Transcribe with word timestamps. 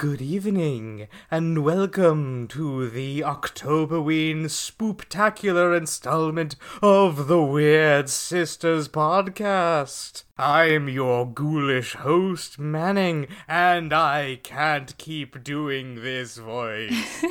Good 0.00 0.22
evening, 0.22 1.08
and 1.30 1.62
welcome 1.62 2.48
to 2.48 2.88
the 2.88 3.20
Octoberween 3.20 4.44
spooptacular 4.44 5.76
installment 5.76 6.56
of 6.80 7.28
the 7.28 7.42
Weird 7.42 8.08
Sisters 8.08 8.88
podcast. 8.88 10.22
I'm 10.38 10.88
your 10.88 11.30
ghoulish 11.30 11.96
host, 11.96 12.58
Manning, 12.58 13.26
and 13.46 13.92
I 13.92 14.40
can't 14.42 14.96
keep 14.96 15.44
doing 15.44 15.96
this 15.96 16.38
voice. 16.38 17.22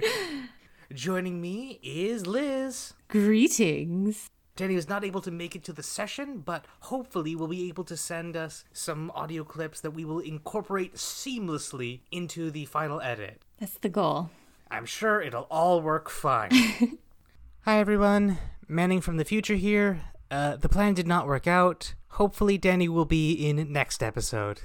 Joining 0.94 1.40
me 1.40 1.80
is 1.82 2.28
Liz. 2.28 2.94
Greetings. 3.08 4.30
Danny 4.58 4.74
was 4.74 4.88
not 4.88 5.04
able 5.04 5.20
to 5.20 5.30
make 5.30 5.54
it 5.54 5.62
to 5.62 5.72
the 5.72 5.84
session, 5.84 6.38
but 6.38 6.64
hopefully 6.80 7.36
will 7.36 7.46
be 7.46 7.68
able 7.68 7.84
to 7.84 7.96
send 7.96 8.36
us 8.36 8.64
some 8.72 9.12
audio 9.14 9.44
clips 9.44 9.80
that 9.82 9.92
we 9.92 10.04
will 10.04 10.18
incorporate 10.18 10.96
seamlessly 10.96 12.00
into 12.10 12.50
the 12.50 12.64
final 12.64 13.00
edit. 13.00 13.40
That's 13.60 13.78
the 13.78 13.88
goal. 13.88 14.30
I'm 14.68 14.84
sure 14.84 15.20
it'll 15.20 15.46
all 15.48 15.80
work 15.80 16.10
fine. 16.10 16.50
Hi 17.60 17.78
everyone, 17.78 18.38
Manning 18.66 19.00
from 19.00 19.16
the 19.16 19.24
future 19.24 19.54
here. 19.54 20.00
Uh, 20.28 20.56
the 20.56 20.68
plan 20.68 20.92
did 20.92 21.06
not 21.06 21.28
work 21.28 21.46
out. 21.46 21.94
Hopefully 22.08 22.58
Danny 22.58 22.88
will 22.88 23.04
be 23.04 23.32
in 23.34 23.72
next 23.72 24.02
episode. 24.02 24.62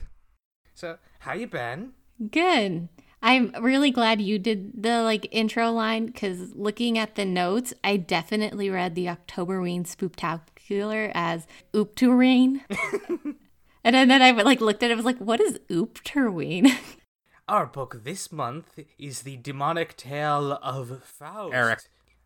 So, 0.73 0.97
how 1.19 1.33
you 1.33 1.45
been? 1.45 1.91
Good. 2.31 2.89
I'm 3.25 3.53
really 3.61 3.89
glad 3.89 4.21
you 4.21 4.37
did 4.37 4.83
the 4.83 5.01
like 5.01 5.29
intro 5.31 5.71
line 5.71 6.07
because 6.07 6.53
looking 6.55 6.97
at 6.97 7.15
the 7.15 7.23
notes, 7.23 7.73
I 7.81 7.95
definitely 7.95 8.69
read 8.69 8.95
the 8.95 9.05
Octoberween 9.05 9.83
Spooptacular 9.83 11.09
as 11.15 11.47
Oopterween. 11.73 12.59
and 13.83 13.95
then, 13.95 14.09
then 14.09 14.21
I 14.21 14.31
like 14.31 14.59
looked 14.59 14.83
at 14.83 14.91
it, 14.91 14.93
I 14.93 14.97
was 14.97 15.05
like, 15.05 15.19
what 15.19 15.39
is 15.39 15.57
Oopterween? 15.69 16.69
Our 17.47 17.65
book 17.65 18.03
this 18.03 18.29
month 18.29 18.77
is 18.99 19.21
The 19.21 19.37
Demonic 19.37 19.95
Tale 19.95 20.59
of 20.61 21.03
Faust. 21.03 21.53
Eric, 21.53 21.79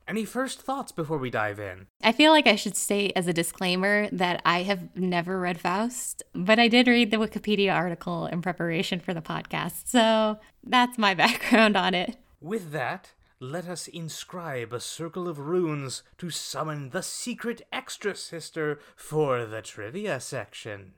any 0.08 0.26
first 0.26 0.62
thoughts 0.62 0.92
before 0.92 1.18
we 1.18 1.30
dive 1.30 1.60
in? 1.60 1.88
I 2.02 2.12
feel 2.12 2.32
like 2.32 2.48
I 2.48 2.56
should 2.56 2.76
say 2.76 3.12
as 3.16 3.28
a 3.28 3.34
disclaimer 3.34 4.10
that 4.12 4.42
I 4.46 4.64
have 4.64 4.96
never 4.96 5.40
read 5.40 5.60
Faust, 5.60 6.24
but 6.34 6.60
I 6.60 6.68
did 6.68 6.88
read 6.88 7.12
the 7.12 7.18
Wikipedia 7.18 7.74
article 7.74 8.26
in 8.28 8.42
preparation 8.42 9.00
for 9.00 9.14
the 9.14 9.22
podcast. 9.22 9.88
So 9.88 10.40
that's 10.64 10.98
my 10.98 11.14
background 11.24 11.76
on 11.76 11.94
it. 11.94 12.18
With 12.40 12.72
that, 12.72 13.14
let 13.40 13.68
us 13.68 13.88
inscribe 13.88 14.74
a 14.74 14.80
circle 14.80 15.28
of 15.28 15.40
runes 15.40 16.04
to 16.18 16.30
summon 16.30 16.90
the 16.90 17.04
secret 17.04 17.62
extra 17.72 18.16
sister 18.16 18.80
for 18.96 19.46
the 19.46 19.62
trivia 19.62 20.20
section. 20.20 20.94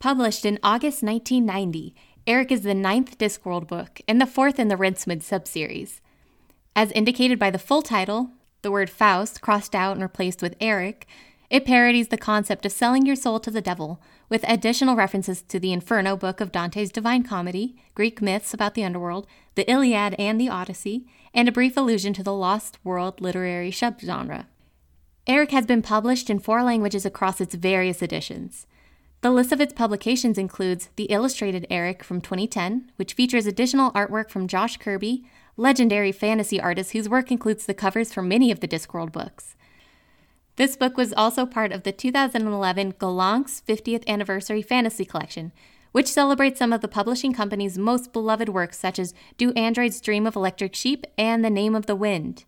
Published 0.00 0.44
in 0.44 0.58
August 0.62 1.02
1990, 1.02 1.94
Eric 2.26 2.50
is 2.50 2.62
the 2.62 2.74
ninth 2.74 3.16
Discworld 3.16 3.68
book 3.68 4.00
and 4.08 4.20
the 4.20 4.26
fourth 4.26 4.58
in 4.58 4.68
the 4.68 4.76
Rincewind 4.76 5.22
subseries. 5.22 6.00
As 6.76 6.90
indicated 6.92 7.38
by 7.38 7.50
the 7.50 7.58
full 7.58 7.82
title, 7.82 8.30
the 8.62 8.70
word 8.70 8.90
Faust 8.90 9.40
crossed 9.40 9.74
out 9.74 9.92
and 9.92 10.02
replaced 10.02 10.42
with 10.42 10.56
Eric, 10.60 11.06
it 11.50 11.64
parodies 11.64 12.08
the 12.08 12.16
concept 12.16 12.66
of 12.66 12.72
selling 12.72 13.06
your 13.06 13.14
soul 13.14 13.38
to 13.38 13.50
the 13.50 13.60
devil, 13.60 14.00
with 14.28 14.44
additional 14.48 14.96
references 14.96 15.42
to 15.42 15.60
the 15.60 15.72
Inferno 15.72 16.16
book 16.16 16.40
of 16.40 16.50
Dante's 16.50 16.90
Divine 16.90 17.22
Comedy, 17.22 17.76
Greek 17.94 18.20
myths 18.20 18.52
about 18.52 18.74
the 18.74 18.82
underworld, 18.82 19.26
the 19.54 19.70
Iliad 19.70 20.14
and 20.18 20.40
the 20.40 20.48
Odyssey, 20.48 21.06
and 21.32 21.48
a 21.48 21.52
brief 21.52 21.76
allusion 21.76 22.12
to 22.14 22.24
the 22.24 22.32
Lost 22.32 22.78
World 22.82 23.20
literary 23.20 23.70
subgenre. 23.70 24.46
Eric 25.26 25.52
has 25.52 25.66
been 25.66 25.82
published 25.82 26.28
in 26.28 26.38
four 26.38 26.62
languages 26.62 27.06
across 27.06 27.40
its 27.40 27.54
various 27.54 28.02
editions. 28.02 28.66
The 29.20 29.30
list 29.30 29.52
of 29.52 29.60
its 29.60 29.72
publications 29.72 30.36
includes 30.36 30.90
The 30.96 31.04
Illustrated 31.04 31.66
Eric 31.70 32.02
from 32.02 32.20
2010, 32.20 32.90
which 32.96 33.14
features 33.14 33.46
additional 33.46 33.92
artwork 33.92 34.28
from 34.28 34.48
Josh 34.48 34.76
Kirby, 34.76 35.24
legendary 35.56 36.12
fantasy 36.12 36.60
artist 36.60 36.92
whose 36.92 37.08
work 37.08 37.30
includes 37.30 37.66
the 37.66 37.74
covers 37.74 38.12
for 38.12 38.22
many 38.22 38.50
of 38.50 38.60
the 38.60 38.68
Discworld 38.68 39.12
books. 39.12 39.56
This 40.56 40.76
book 40.76 40.96
was 40.96 41.12
also 41.12 41.46
part 41.46 41.72
of 41.72 41.82
the 41.82 41.92
2011 41.92 42.92
Gollancz 42.94 43.62
50th 43.62 44.06
Anniversary 44.06 44.62
Fantasy 44.62 45.04
Collection, 45.04 45.52
which 45.92 46.08
celebrates 46.08 46.58
some 46.58 46.72
of 46.72 46.80
the 46.80 46.88
publishing 46.88 47.32
company's 47.32 47.78
most 47.78 48.12
beloved 48.12 48.48
works, 48.48 48.78
such 48.78 48.98
as 48.98 49.14
Do 49.36 49.52
Androids 49.52 50.00
Dream 50.00 50.26
of 50.26 50.36
Electric 50.36 50.74
Sheep 50.74 51.06
and 51.16 51.44
The 51.44 51.50
Name 51.50 51.74
of 51.74 51.86
the 51.86 51.96
Wind. 51.96 52.44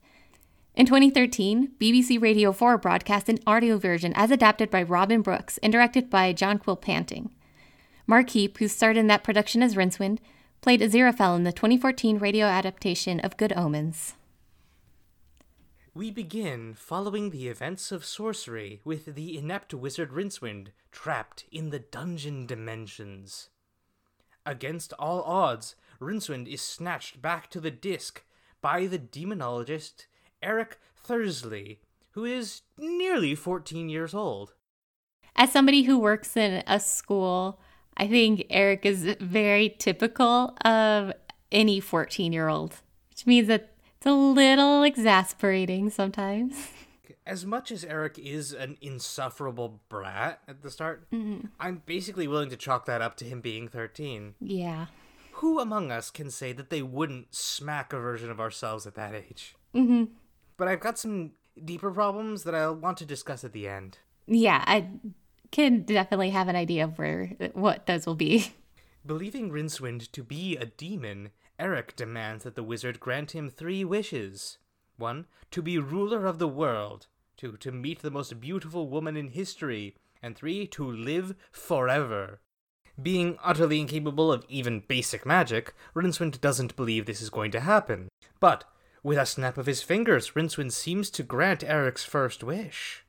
In 0.74 0.84
2013, 0.84 1.72
BBC 1.80 2.20
Radio 2.20 2.52
4 2.52 2.76
broadcast 2.78 3.28
an 3.28 3.38
audio 3.46 3.78
version 3.78 4.12
as 4.14 4.30
adapted 4.30 4.70
by 4.70 4.82
Robin 4.82 5.22
Brooks 5.22 5.58
and 5.62 5.72
directed 5.72 6.10
by 6.10 6.32
Jonquil 6.32 6.80
Panting. 6.80 7.30
Mark 8.06 8.30
Heap, 8.30 8.58
who 8.58 8.68
starred 8.68 8.96
in 8.96 9.06
that 9.06 9.24
production 9.24 9.62
as 9.62 9.74
Rincewind, 9.74 10.18
played 10.60 10.80
Aziraphale 10.80 11.36
in 11.36 11.44
the 11.44 11.52
2014 11.52 12.18
radio 12.18 12.46
adaptation 12.46 13.20
of 13.20 13.36
Good 13.36 13.52
Omens. 13.56 14.14
We 15.94 16.10
begin 16.10 16.74
following 16.74 17.30
the 17.30 17.48
events 17.48 17.90
of 17.90 18.02
Sourcery 18.02 18.80
with 18.84 19.14
the 19.14 19.38
inept 19.38 19.72
wizard 19.72 20.10
Rincewind 20.10 20.68
trapped 20.92 21.44
in 21.50 21.70
the 21.70 21.78
dungeon 21.78 22.46
dimensions. 22.46 23.48
Against 24.44 24.92
all 24.98 25.22
odds, 25.22 25.74
Rincewind 26.00 26.48
is 26.48 26.60
snatched 26.60 27.22
back 27.22 27.48
to 27.50 27.60
the 27.60 27.70
disc 27.70 28.22
by 28.60 28.86
the 28.86 28.98
demonologist 28.98 30.06
Eric 30.42 30.78
Thursley, 31.06 31.78
who 32.10 32.24
is 32.24 32.62
nearly 32.76 33.34
14 33.34 33.88
years 33.88 34.12
old. 34.12 34.52
As 35.34 35.52
somebody 35.52 35.82
who 35.82 35.98
works 35.98 36.36
in 36.36 36.62
a 36.66 36.78
school 36.78 37.60
I 37.96 38.06
think 38.06 38.46
Eric 38.50 38.84
is 38.84 39.16
very 39.20 39.74
typical 39.78 40.56
of 40.64 41.12
any 41.50 41.80
14 41.80 42.32
year 42.32 42.48
old, 42.48 42.80
which 43.10 43.26
means 43.26 43.48
that 43.48 43.72
it's 43.96 44.06
a 44.06 44.12
little 44.12 44.82
exasperating 44.82 45.90
sometimes. 45.90 46.70
As 47.26 47.44
much 47.44 47.72
as 47.72 47.84
Eric 47.84 48.20
is 48.20 48.52
an 48.52 48.78
insufferable 48.80 49.80
brat 49.88 50.40
at 50.46 50.62
the 50.62 50.70
start, 50.70 51.10
mm-hmm. 51.10 51.46
I'm 51.58 51.82
basically 51.84 52.28
willing 52.28 52.50
to 52.50 52.56
chalk 52.56 52.86
that 52.86 53.02
up 53.02 53.16
to 53.16 53.24
him 53.24 53.40
being 53.40 53.66
13. 53.66 54.36
Yeah. 54.40 54.86
Who 55.32 55.58
among 55.58 55.90
us 55.90 56.10
can 56.10 56.30
say 56.30 56.52
that 56.52 56.70
they 56.70 56.82
wouldn't 56.82 57.34
smack 57.34 57.92
a 57.92 57.98
version 57.98 58.30
of 58.30 58.38
ourselves 58.38 58.86
at 58.86 58.94
that 58.94 59.12
age? 59.12 59.56
Mm-hmm. 59.74 60.04
But 60.56 60.68
I've 60.68 60.78
got 60.78 61.00
some 61.00 61.32
deeper 61.64 61.90
problems 61.90 62.44
that 62.44 62.54
I'll 62.54 62.76
want 62.76 62.96
to 62.98 63.04
discuss 63.04 63.42
at 63.42 63.52
the 63.52 63.66
end. 63.66 63.98
Yeah, 64.28 64.62
I 64.64 64.86
can 65.56 65.80
definitely 65.80 66.28
have 66.28 66.48
an 66.48 66.54
idea 66.54 66.84
of 66.84 66.98
where 66.98 67.28
what 67.54 67.86
those 67.86 68.04
will 68.04 68.14
be. 68.14 68.52
Believing 69.06 69.50
Rincewind 69.50 70.12
to 70.12 70.22
be 70.22 70.54
a 70.54 70.66
demon, 70.66 71.30
Eric 71.58 71.96
demands 71.96 72.44
that 72.44 72.56
the 72.56 72.62
wizard 72.62 73.00
grant 73.00 73.30
him 73.30 73.48
three 73.48 73.82
wishes. 73.82 74.58
One, 74.98 75.24
to 75.52 75.62
be 75.62 75.78
ruler 75.78 76.26
of 76.26 76.38
the 76.38 76.46
world. 76.46 77.06
Two, 77.38 77.56
to 77.58 77.72
meet 77.72 78.02
the 78.02 78.10
most 78.10 78.38
beautiful 78.38 78.90
woman 78.90 79.16
in 79.16 79.28
history. 79.28 79.96
And 80.22 80.36
three, 80.36 80.66
to 80.68 80.84
live 80.90 81.34
forever. 81.50 82.40
Being 83.00 83.38
utterly 83.42 83.80
incapable 83.80 84.30
of 84.30 84.44
even 84.50 84.82
basic 84.86 85.24
magic, 85.24 85.72
Rincewind 85.94 86.42
doesn't 86.42 86.76
believe 86.76 87.06
this 87.06 87.22
is 87.22 87.30
going 87.30 87.50
to 87.52 87.60
happen. 87.60 88.08
But, 88.40 88.64
with 89.02 89.16
a 89.16 89.24
snap 89.24 89.56
of 89.56 89.64
his 89.64 89.82
fingers, 89.82 90.32
Rincewind 90.32 90.72
seems 90.72 91.08
to 91.12 91.22
grant 91.22 91.64
Eric's 91.64 92.04
first 92.04 92.44
wish. 92.44 93.05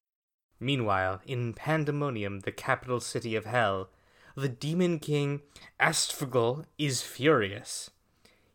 Meanwhile, 0.60 1.22
in 1.26 1.54
Pandemonium, 1.54 2.42
the 2.42 2.52
capital 2.52 3.00
city 3.00 3.36
of 3.36 3.46
hell, 3.46 3.90
the 4.36 4.50
demon 4.50 5.00
king 5.00 5.42
Astfgl 5.80 6.66
is 6.78 7.02
furious. 7.02 7.90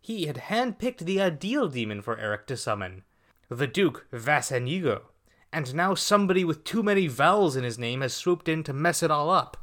He 0.01 0.27
had 0.27 0.37
handpicked 0.37 0.99
the 0.99 1.21
ideal 1.21 1.69
demon 1.69 2.03
for 2.03 2.19
Eric 2.19 2.47
to 2.49 2.57
summon, 2.57 3.05
the 3.49 3.67
Duke 3.67 4.07
Vassenego, 4.13 5.03
and 5.53 5.75
now 5.75 5.95
somebody 5.95 6.45
with 6.45 6.65
too 6.65 6.83
many 6.83 7.07
vowels 7.07 7.57
in 7.57 7.65
his 7.65 7.79
name 7.79 8.01
has 8.01 8.15
swooped 8.15 8.49
in 8.49 8.63
to 8.65 8.73
mess 8.73 9.03
it 9.03 9.11
all 9.11 9.31
up. 9.31 9.57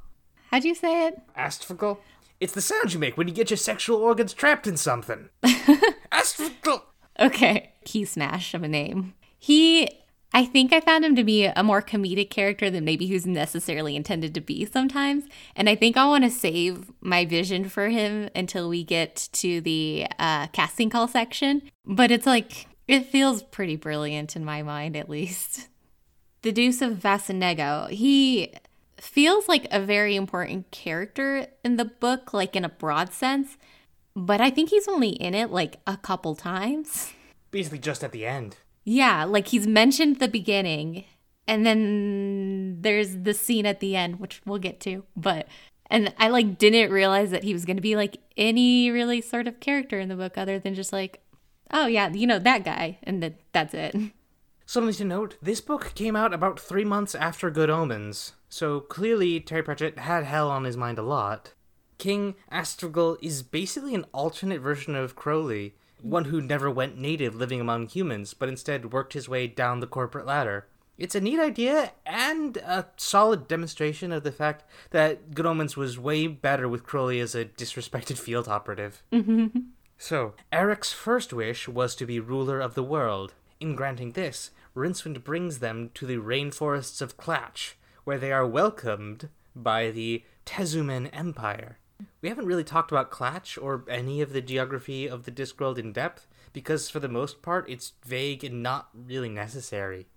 How'd 0.51 0.63
you 0.63 0.75
say 0.75 1.07
it? 1.07 1.19
Astfgl? 1.37 1.97
It's 2.39 2.53
the 2.53 2.61
sound 2.61 2.93
you 2.93 2.99
make 2.99 3.17
when 3.17 3.27
you 3.27 3.33
get 3.33 3.49
your 3.49 3.57
sexual 3.57 3.97
organs 3.97 4.33
trapped 4.33 4.65
in 4.65 4.77
something. 4.77 5.29
Astfgl! 5.43 6.83
Okay, 7.19 7.73
key 7.83 8.05
smash 8.05 8.53
of 8.53 8.63
a 8.63 8.67
name. 8.67 9.13
He 9.37 9.89
I 10.31 10.45
think 10.45 10.71
I 10.71 10.79
found 10.79 11.03
him 11.03 11.15
to 11.15 11.23
be 11.23 11.45
a 11.45 11.63
more 11.63 11.81
comedic 11.81 12.29
character 12.29 12.69
than 12.69 12.85
maybe 12.85 13.07
he's 13.07 13.25
necessarily 13.25 13.95
intended 13.95 14.35
to 14.35 14.41
be 14.41 14.65
sometimes. 14.65 15.25
And 15.55 15.67
I 15.67 15.75
think 15.75 15.97
I 15.97 16.05
want 16.05 16.23
to 16.23 16.29
save 16.29 16.91
my 17.01 17.25
vision 17.25 17.67
for 17.67 17.89
him 17.89 18.29
until 18.35 18.69
we 18.69 18.83
get 18.83 19.27
to 19.33 19.59
the 19.61 20.05
uh, 20.19 20.47
casting 20.47 20.91
call 20.91 21.07
section. 21.07 21.63
But 21.83 22.11
it's 22.11 22.27
like, 22.27 22.67
it 22.87 23.07
feels 23.07 23.41
pretty 23.41 23.75
brilliant 23.75 24.35
in 24.35 24.45
my 24.45 24.61
mind, 24.61 24.95
at 24.95 25.09
least. 25.09 25.67
The 26.43 26.51
Deuce 26.51 26.81
of 26.81 26.93
Vassenego, 26.93 27.89
he 27.89 28.53
feels 28.97 29.47
like 29.47 29.67
a 29.71 29.79
very 29.79 30.15
important 30.15 30.69
character 30.71 31.47
in 31.65 31.77
the 31.77 31.85
book, 31.85 32.33
like 32.33 32.55
in 32.55 32.63
a 32.63 32.69
broad 32.69 33.13
sense. 33.13 33.57
But 34.15 34.41
I 34.41 34.51
think 34.51 34.69
he's 34.69 34.87
only 34.87 35.09
in 35.09 35.33
it 35.33 35.49
like 35.49 35.77
a 35.87 35.97
couple 35.97 36.35
times. 36.35 37.13
Basically, 37.51 37.79
just 37.79 38.03
at 38.03 38.11
the 38.11 38.25
end. 38.25 38.57
Yeah, 38.91 39.23
like 39.23 39.49
he's 39.49 39.67
mentioned 39.67 40.17
the 40.17 40.27
beginning 40.27 41.05
and 41.47 41.63
then 41.63 42.77
there's 42.81 43.17
the 43.17 43.35
scene 43.35 43.67
at 43.67 43.81
the 43.81 43.95
end 43.95 44.19
which 44.19 44.41
we'll 44.47 44.57
get 44.57 44.79
to, 44.81 45.03
but 45.15 45.47
And 45.91 46.13
I 46.17 46.29
like 46.29 46.57
didn't 46.57 46.91
realize 46.91 47.31
that 47.31 47.43
he 47.43 47.53
was 47.53 47.65
going 47.65 47.77
to 47.77 47.81
be 47.81 47.95
like 47.95 48.17
any 48.37 48.91
really 48.91 49.21
sort 49.21 49.47
of 49.47 49.59
character 49.59 49.99
in 49.99 50.09
the 50.09 50.15
book 50.15 50.37
other 50.37 50.59
than 50.59 50.75
just 50.75 50.93
like, 50.93 51.21
oh 51.71 51.87
yeah, 51.87 52.09
you 52.09 52.27
know 52.27 52.39
that 52.39 52.63
guy, 52.63 52.99
and 53.03 53.21
that 53.23 53.35
that's 53.51 53.73
it. 53.73 53.95
Something 54.65 54.93
to 54.95 55.05
note: 55.05 55.37
this 55.41 55.61
book 55.61 55.93
came 55.95 56.15
out 56.15 56.33
about 56.33 56.59
three 56.59 56.85
months 56.85 57.15
after 57.15 57.49
Good 57.49 57.69
Omens, 57.69 58.33
so 58.49 58.79
clearly 58.79 59.39
Terry 59.39 59.63
Pratchett 59.63 59.99
had 59.99 60.23
hell 60.25 60.49
on 60.49 60.63
his 60.63 60.77
mind 60.77 60.99
a 60.99 61.03
lot. 61.03 61.53
King 61.97 62.35
Astragal 62.51 63.17
is 63.21 63.43
basically 63.43 63.93
an 63.93 64.05
alternate 64.13 64.61
version 64.61 64.95
of 64.95 65.15
Crowley, 65.15 65.75
one 66.01 66.25
who 66.25 66.41
never 66.41 66.69
went 66.69 66.97
native 66.97 67.35
living 67.35 67.61
among 67.61 67.87
humans, 67.87 68.33
but 68.33 68.49
instead 68.49 68.93
worked 68.93 69.13
his 69.13 69.29
way 69.29 69.47
down 69.47 69.79
the 69.79 69.87
corporate 69.87 70.25
ladder. 70.25 70.67
It's 70.97 71.15
a 71.15 71.21
neat 71.21 71.39
idea 71.39 71.93
and 72.05 72.57
a 72.57 72.87
solid 72.97 73.47
demonstration 73.47 74.11
of 74.11 74.23
the 74.23 74.33
fact 74.33 74.65
that 74.91 75.33
Good 75.33 75.45
Omens 75.45 75.77
was 75.77 75.97
way 75.97 76.27
better 76.27 76.67
with 76.67 76.83
Crowley 76.83 77.21
as 77.21 77.35
a 77.35 77.45
disrespected 77.45 78.17
field 78.19 78.49
operative. 78.49 79.01
Mm-hmm. 79.11 79.59
so, 79.97 80.33
Eric's 80.51 80.91
first 80.91 81.31
wish 81.31 81.69
was 81.69 81.95
to 81.95 82.05
be 82.05 82.19
ruler 82.19 82.59
of 82.59 82.75
the 82.75 82.83
world. 82.83 83.33
In 83.61 83.75
granting 83.75 84.11
this, 84.11 84.51
Rincewind 84.75 85.23
brings 85.23 85.59
them 85.59 85.91
to 85.93 86.05
the 86.05 86.17
rainforests 86.17 87.01
of 87.01 87.17
Klatch, 87.17 87.73
where 88.03 88.17
they 88.17 88.31
are 88.33 88.45
welcomed 88.45 89.29
by 89.55 89.91
the 89.91 90.23
Tezuman 90.45 91.09
Empire. 91.13 91.77
We 92.21 92.29
haven't 92.29 92.45
really 92.45 92.63
talked 92.63 92.91
about 92.91 93.11
Klatch 93.11 93.61
or 93.61 93.85
any 93.89 94.21
of 94.21 94.33
the 94.33 94.41
geography 94.41 95.07
of 95.07 95.23
the 95.23 95.31
Discworld 95.31 95.77
in 95.77 95.93
depth, 95.93 96.27
because 96.53 96.89
for 96.89 96.99
the 96.99 97.07
most 97.07 97.41
part 97.41 97.69
it's 97.69 97.93
vague 98.05 98.43
and 98.43 98.61
not 98.63 98.89
really 98.93 99.29
necessary. 99.29 100.07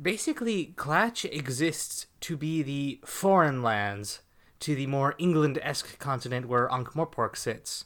Basically, 0.00 0.74
Klatch 0.76 1.24
exists 1.24 2.06
to 2.20 2.36
be 2.36 2.62
the 2.62 3.00
foreign 3.04 3.62
lands 3.62 4.20
to 4.60 4.74
the 4.74 4.86
more 4.86 5.14
England 5.18 5.58
esque 5.62 5.98
continent 5.98 6.48
where 6.48 6.72
Ankh-Morpork 6.72 7.36
sits. 7.36 7.84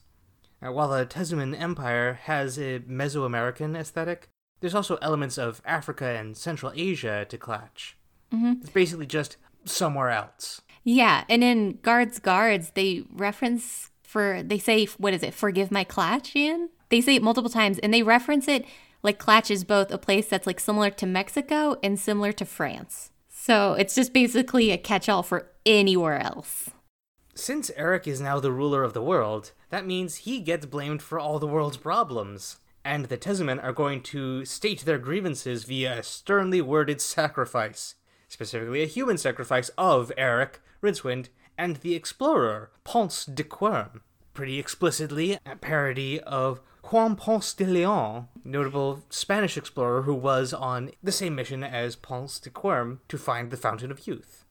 Now, 0.62 0.72
while 0.72 0.88
the 0.88 1.06
Tezuman 1.06 1.58
Empire 1.58 2.14
has 2.22 2.58
a 2.58 2.80
Mesoamerican 2.80 3.76
aesthetic, 3.76 4.28
there's 4.60 4.74
also 4.74 4.96
elements 5.02 5.38
of 5.38 5.62
Africa 5.64 6.06
and 6.06 6.36
Central 6.36 6.72
Asia 6.74 7.26
to 7.28 7.38
Klatch. 7.38 7.94
Mm-hmm. 8.32 8.54
It's 8.62 8.70
basically 8.70 9.06
just 9.06 9.36
somewhere 9.64 10.10
else. 10.10 10.62
Yeah, 10.90 11.24
and 11.28 11.44
in 11.44 11.80
Guards 11.82 12.18
Guards, 12.18 12.70
they 12.70 13.04
reference 13.12 13.90
for 14.02 14.42
they 14.42 14.56
say 14.56 14.86
what 14.96 15.12
is 15.12 15.22
it? 15.22 15.34
Forgive 15.34 15.70
my 15.70 15.84
Klatchian. 15.84 16.68
They 16.88 17.02
say 17.02 17.16
it 17.16 17.22
multiple 17.22 17.50
times, 17.50 17.78
and 17.80 17.92
they 17.92 18.02
reference 18.02 18.48
it 18.48 18.64
like 19.02 19.18
Klatch 19.18 19.50
is 19.50 19.64
both 19.64 19.90
a 19.90 19.98
place 19.98 20.28
that's 20.28 20.46
like 20.46 20.58
similar 20.58 20.88
to 20.88 21.04
Mexico 21.04 21.76
and 21.82 22.00
similar 22.00 22.32
to 22.32 22.46
France. 22.46 23.10
So 23.28 23.74
it's 23.74 23.94
just 23.94 24.14
basically 24.14 24.70
a 24.70 24.78
catch-all 24.78 25.22
for 25.22 25.50
anywhere 25.66 26.20
else. 26.20 26.70
Since 27.34 27.70
Eric 27.76 28.08
is 28.08 28.22
now 28.22 28.40
the 28.40 28.50
ruler 28.50 28.82
of 28.82 28.94
the 28.94 29.02
world, 29.02 29.52
that 29.68 29.86
means 29.86 30.16
he 30.16 30.40
gets 30.40 30.64
blamed 30.64 31.02
for 31.02 31.18
all 31.18 31.38
the 31.38 31.46
world's 31.46 31.76
problems. 31.76 32.60
And 32.82 33.04
the 33.04 33.18
Tezumen 33.18 33.62
are 33.62 33.74
going 33.74 34.00
to 34.04 34.46
state 34.46 34.86
their 34.86 34.96
grievances 34.96 35.64
via 35.64 35.98
a 35.98 36.02
sternly 36.02 36.62
worded 36.62 37.02
sacrifice, 37.02 37.96
specifically 38.26 38.82
a 38.82 38.86
human 38.86 39.18
sacrifice 39.18 39.68
of 39.76 40.10
Eric, 40.16 40.60
Rincewind, 40.82 41.28
and 41.56 41.76
the 41.76 41.94
explorer, 41.94 42.70
Ponce 42.84 43.24
de 43.24 43.42
Quirm. 43.42 44.02
Pretty 44.34 44.58
explicitly 44.58 45.38
a 45.44 45.56
parody 45.56 46.20
of 46.20 46.60
Juan 46.84 47.16
Ponce 47.16 47.52
de 47.52 47.66
Leon, 47.66 48.28
notable 48.44 49.02
Spanish 49.10 49.56
explorer 49.56 50.02
who 50.02 50.14
was 50.14 50.54
on 50.54 50.90
the 51.02 51.12
same 51.12 51.34
mission 51.34 51.62
as 51.64 51.96
Ponce 51.96 52.38
de 52.38 52.48
Quirm 52.48 53.00
to 53.08 53.18
find 53.18 53.50
the 53.50 53.56
Fountain 53.56 53.90
of 53.90 54.06
Youth. 54.06 54.44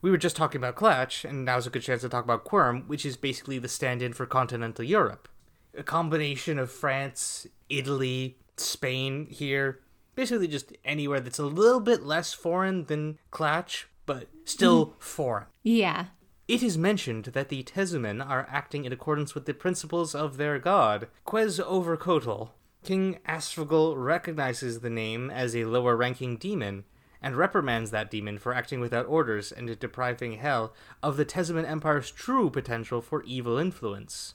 We 0.00 0.10
were 0.10 0.18
just 0.18 0.36
talking 0.36 0.58
about 0.60 0.76
Klatch, 0.76 1.24
and 1.28 1.44
now's 1.44 1.66
a 1.66 1.70
good 1.70 1.82
chance 1.82 2.00
to 2.02 2.08
talk 2.08 2.24
about 2.24 2.44
Quirm, 2.44 2.86
which 2.88 3.06
is 3.06 3.16
basically 3.16 3.58
the 3.58 3.68
stand 3.68 4.02
in 4.02 4.12
for 4.12 4.26
continental 4.26 4.84
Europe. 4.84 5.28
A 5.76 5.82
combination 5.82 6.58
of 6.58 6.70
France, 6.70 7.46
Italy, 7.68 8.38
Spain 8.56 9.26
here, 9.30 9.80
basically 10.14 10.48
just 10.48 10.72
anywhere 10.84 11.20
that's 11.20 11.38
a 11.38 11.46
little 11.46 11.80
bit 11.80 12.02
less 12.02 12.32
foreign 12.32 12.84
than 12.84 13.18
Klatch, 13.30 13.84
but 14.06 14.28
still 14.44 14.86
mm. 14.86 14.92
foreign. 14.98 15.46
Yeah. 15.62 16.06
It 16.46 16.62
is 16.62 16.76
mentioned 16.76 17.26
that 17.26 17.48
the 17.48 17.62
Tezumen 17.62 18.24
are 18.24 18.46
acting 18.50 18.84
in 18.84 18.92
accordance 18.92 19.34
with 19.34 19.46
the 19.46 19.54
principles 19.54 20.14
of 20.14 20.36
their 20.36 20.58
god, 20.58 21.08
Quetzalcoatl. 21.24 22.50
King 22.84 23.18
Astragal 23.26 23.94
recognizes 23.96 24.80
the 24.80 24.90
name 24.90 25.30
as 25.30 25.56
a 25.56 25.64
lower 25.64 25.96
ranking 25.96 26.36
demon, 26.36 26.84
and 27.22 27.34
reprimands 27.36 27.90
that 27.90 28.10
demon 28.10 28.38
for 28.38 28.52
acting 28.54 28.80
without 28.80 29.06
orders 29.06 29.50
and 29.50 29.78
depriving 29.78 30.34
Hell 30.34 30.74
of 31.02 31.16
the 31.16 31.24
Tezuman 31.24 31.66
Empire's 31.66 32.10
true 32.10 32.50
potential 32.50 33.00
for 33.00 33.22
evil 33.22 33.56
influence. 33.56 34.34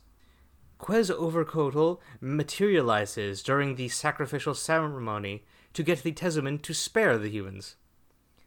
Quetzalcoatl 0.79 2.01
materializes 2.19 3.43
during 3.43 3.75
the 3.75 3.89
sacrificial 3.89 4.55
ceremony 4.55 5.43
to 5.73 5.83
get 5.83 6.01
the 6.01 6.11
Tezumen 6.11 6.59
to 6.63 6.73
spare 6.73 7.19
the 7.19 7.29
humans. 7.29 7.75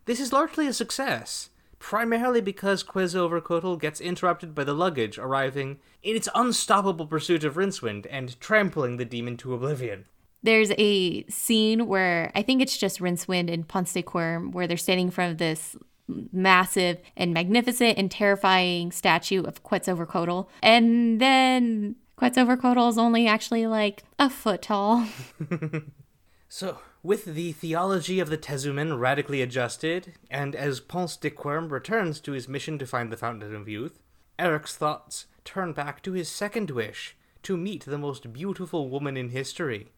This 0.04 0.20
is 0.20 0.32
largely 0.32 0.66
a 0.66 0.72
success, 0.72 1.50
primarily 1.78 2.40
because 2.40 2.82
Quetzalcoatl 2.82 3.76
gets 3.76 4.00
interrupted 4.00 4.54
by 4.54 4.64
the 4.64 4.74
luggage 4.74 5.18
arriving 5.18 5.78
in 6.02 6.16
its 6.16 6.28
unstoppable 6.34 7.06
pursuit 7.06 7.44
of 7.44 7.54
Rincewind 7.54 8.06
and 8.10 8.38
trampling 8.40 8.96
the 8.96 9.04
demon 9.04 9.36
to 9.38 9.54
oblivion. 9.54 10.06
There's 10.42 10.72
a 10.76 11.24
scene 11.26 11.86
where 11.86 12.32
I 12.34 12.42
think 12.42 12.60
it's 12.62 12.76
just 12.76 12.98
Rincewind 12.98 13.52
and 13.52 13.66
Ponce 13.66 13.92
de 13.92 14.02
Quirm 14.02 14.50
where 14.50 14.66
they're 14.66 14.76
standing 14.76 15.06
in 15.06 15.12
front 15.12 15.32
of 15.32 15.38
this 15.38 15.76
massive 16.08 16.98
and 17.16 17.32
magnificent 17.32 17.96
and 17.96 18.10
terrifying 18.10 18.90
statue 18.90 19.44
of 19.44 19.62
Quetzalcoatl. 19.62 20.48
And 20.62 21.20
then 21.20 21.94
Quetzalcoatl 22.16 22.88
is 22.88 22.98
only 22.98 23.28
actually 23.28 23.68
like 23.68 24.02
a 24.18 24.28
foot 24.28 24.62
tall. 24.62 25.06
so, 26.48 26.78
with 27.02 27.24
the 27.24 27.52
theology 27.52 28.20
of 28.20 28.30
the 28.30 28.38
Tezumen 28.38 28.98
radically 28.98 29.42
adjusted, 29.42 30.12
and 30.30 30.54
as 30.54 30.80
Ponce 30.80 31.16
de 31.16 31.30
Quirm 31.30 31.68
returns 31.68 32.20
to 32.20 32.32
his 32.32 32.48
mission 32.48 32.78
to 32.78 32.86
find 32.86 33.10
the 33.10 33.16
Fountain 33.16 33.54
of 33.54 33.68
Youth, 33.68 33.98
Eric's 34.38 34.76
thoughts 34.76 35.26
turn 35.44 35.72
back 35.72 36.02
to 36.02 36.12
his 36.12 36.28
second 36.28 36.70
wish 36.70 37.16
to 37.42 37.56
meet 37.56 37.84
the 37.84 37.98
most 37.98 38.32
beautiful 38.32 38.88
woman 38.88 39.16
in 39.16 39.30
history. 39.30 39.88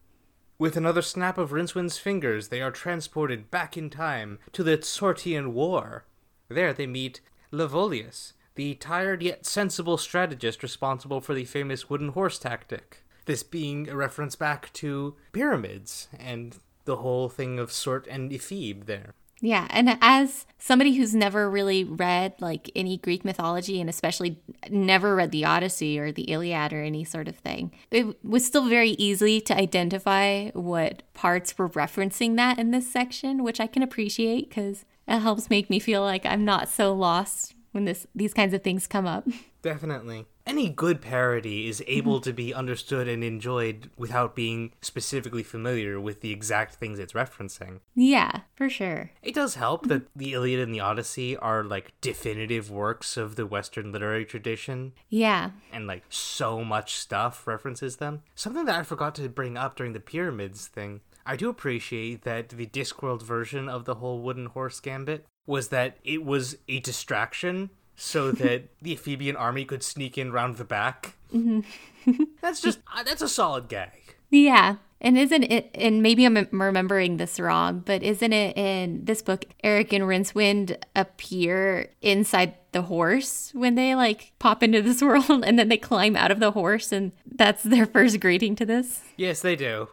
With 0.57 0.75
another 0.75 1.01
snap 1.01 1.37
of 1.37 1.51
Rincewind's 1.51 1.97
fingers, 1.97 2.47
they 2.47 2.61
are 2.61 2.71
transported 2.71 3.51
back 3.51 3.77
in 3.77 3.89
time 3.89 4.39
to 4.53 4.63
the 4.63 4.77
Tsortian 4.77 5.51
War. 5.51 6.05
There 6.47 6.73
they 6.73 6.87
meet 6.87 7.21
Lavaeolus, 7.51 8.33
the 8.55 8.73
tired 8.75 9.21
yet 9.21 9.45
sensible 9.45 9.97
strategist 9.97 10.63
responsible 10.63 11.21
for 11.21 11.33
the 11.33 11.45
famous 11.45 11.89
wooden 11.89 12.09
horse 12.09 12.39
tactic. 12.39 13.03
This 13.25 13.43
being 13.43 13.89
a 13.89 13.95
reference 13.95 14.35
back 14.35 14.71
to 14.73 15.15
pyramids 15.33 16.07
and 16.17 16.57
the 16.85 16.97
whole 16.97 17.29
thing 17.29 17.59
of 17.59 17.69
Tsort 17.69 18.07
and 18.09 18.31
Ephebe 18.31 18.85
there. 18.85 19.13
Yeah, 19.41 19.67
and 19.69 19.97
as 20.01 20.45
somebody 20.57 20.95
who's 20.95 21.13
never 21.13 21.49
really 21.49 21.83
read 21.83 22.33
like 22.39 22.71
any 22.75 22.97
Greek 22.97 23.25
mythology 23.25 23.81
and 23.81 23.89
especially 23.89 24.39
never 24.69 25.15
read 25.15 25.31
the 25.31 25.45
Odyssey 25.45 25.99
or 25.99 26.11
the 26.11 26.31
Iliad 26.31 26.71
or 26.71 26.81
any 26.81 27.03
sort 27.03 27.27
of 27.27 27.35
thing, 27.35 27.71
it 27.91 28.23
was 28.23 28.45
still 28.45 28.67
very 28.67 28.91
easy 28.91 29.41
to 29.41 29.55
identify 29.55 30.49
what 30.51 31.03
parts 31.13 31.57
were 31.57 31.69
referencing 31.69 32.37
that 32.37 32.57
in 32.57 32.71
this 32.71 32.89
section, 32.89 33.43
which 33.43 33.59
I 33.59 33.67
can 33.67 33.83
appreciate 33.83 34.49
because 34.49 34.85
it 35.07 35.19
helps 35.19 35.49
make 35.49 35.69
me 35.69 35.79
feel 35.79 36.01
like 36.01 36.25
I'm 36.25 36.45
not 36.45 36.69
so 36.69 36.93
lost 36.93 37.53
when 37.71 37.85
this 37.85 38.07
these 38.15 38.33
kinds 38.33 38.53
of 38.53 38.63
things 38.63 38.87
come 38.87 39.05
up. 39.05 39.27
Definitely. 39.61 40.25
Any 40.45 40.69
good 40.69 41.01
parody 41.01 41.67
is 41.67 41.79
mm-hmm. 41.79 41.91
able 41.91 42.21
to 42.21 42.31
be 42.31 42.53
understood 42.53 43.07
and 43.07 43.23
enjoyed 43.23 43.89
without 43.97 44.35
being 44.35 44.73
specifically 44.81 45.43
familiar 45.43 45.99
with 45.99 46.21
the 46.21 46.31
exact 46.31 46.75
things 46.75 46.99
it's 46.99 47.13
referencing. 47.13 47.79
Yeah, 47.95 48.41
for 48.55 48.69
sure. 48.69 49.11
It 49.23 49.33
does 49.33 49.55
help 49.55 49.87
that 49.87 50.03
mm-hmm. 50.03 50.19
the 50.19 50.33
Iliad 50.33 50.59
and 50.59 50.73
the 50.73 50.81
Odyssey 50.81 51.35
are 51.35 51.63
like 51.63 51.93
definitive 52.01 52.69
works 52.69 53.17
of 53.17 53.35
the 53.35 53.47
Western 53.47 53.91
literary 53.91 54.25
tradition. 54.25 54.93
Yeah. 55.09 55.51
And 55.73 55.87
like 55.87 56.03
so 56.09 56.63
much 56.63 56.95
stuff 56.95 57.47
references 57.47 57.97
them. 57.97 58.21
Something 58.35 58.65
that 58.65 58.79
I 58.79 58.83
forgot 58.83 59.15
to 59.15 59.29
bring 59.29 59.57
up 59.57 59.75
during 59.75 59.93
the 59.93 59.99
pyramids 59.99 60.67
thing. 60.67 61.01
I 61.25 61.35
do 61.35 61.49
appreciate 61.49 62.21
that 62.21 62.49
the 62.49 62.67
Discworld 62.67 63.23
version 63.23 63.67
of 63.67 63.85
the 63.85 63.95
whole 63.95 64.21
wooden 64.21 64.45
horse 64.47 64.79
gambit 64.79 65.25
was 65.47 65.69
that 65.69 65.97
it 66.03 66.23
was 66.23 66.57
a 66.67 66.79
distraction 66.79 67.71
so 67.95 68.31
that 68.33 68.69
the 68.81 68.95
Ephebian 68.95 69.39
army 69.39 69.65
could 69.65 69.83
sneak 69.83 70.17
in 70.17 70.31
round 70.31 70.57
the 70.57 70.65
back. 70.65 71.15
Mm-hmm. 71.33 72.23
that's 72.41 72.61
just 72.61 72.79
uh, 72.95 73.03
that's 73.03 73.21
a 73.21 73.29
solid 73.29 73.67
gag. 73.67 74.15
Yeah. 74.29 74.77
And 75.01 75.17
isn't 75.17 75.43
it, 75.43 75.69
and 75.75 76.01
maybe 76.01 76.25
I'm 76.25 76.47
remembering 76.51 77.17
this 77.17 77.39
wrong, 77.39 77.83
but 77.85 78.01
isn't 78.01 78.33
it 78.33 78.57
in 78.57 79.05
this 79.05 79.21
book, 79.21 79.45
Eric 79.63 79.93
and 79.93 80.05
Rincewind 80.05 80.77
appear 80.95 81.91
inside 82.01 82.55
the 82.71 82.83
horse 82.83 83.51
when 83.53 83.75
they 83.75 83.93
like 83.93 84.31
pop 84.39 84.63
into 84.63 84.81
this 84.81 85.01
world 85.03 85.43
and 85.45 85.59
then 85.59 85.69
they 85.69 85.77
climb 85.77 86.15
out 86.15 86.31
of 86.31 86.39
the 86.39 86.51
horse 86.51 86.91
and 86.91 87.11
that's 87.25 87.61
their 87.63 87.85
first 87.85 88.19
greeting 88.19 88.55
to 88.55 88.65
this? 88.65 89.01
Yes, 89.15 89.41
they 89.41 89.55
do. 89.55 89.89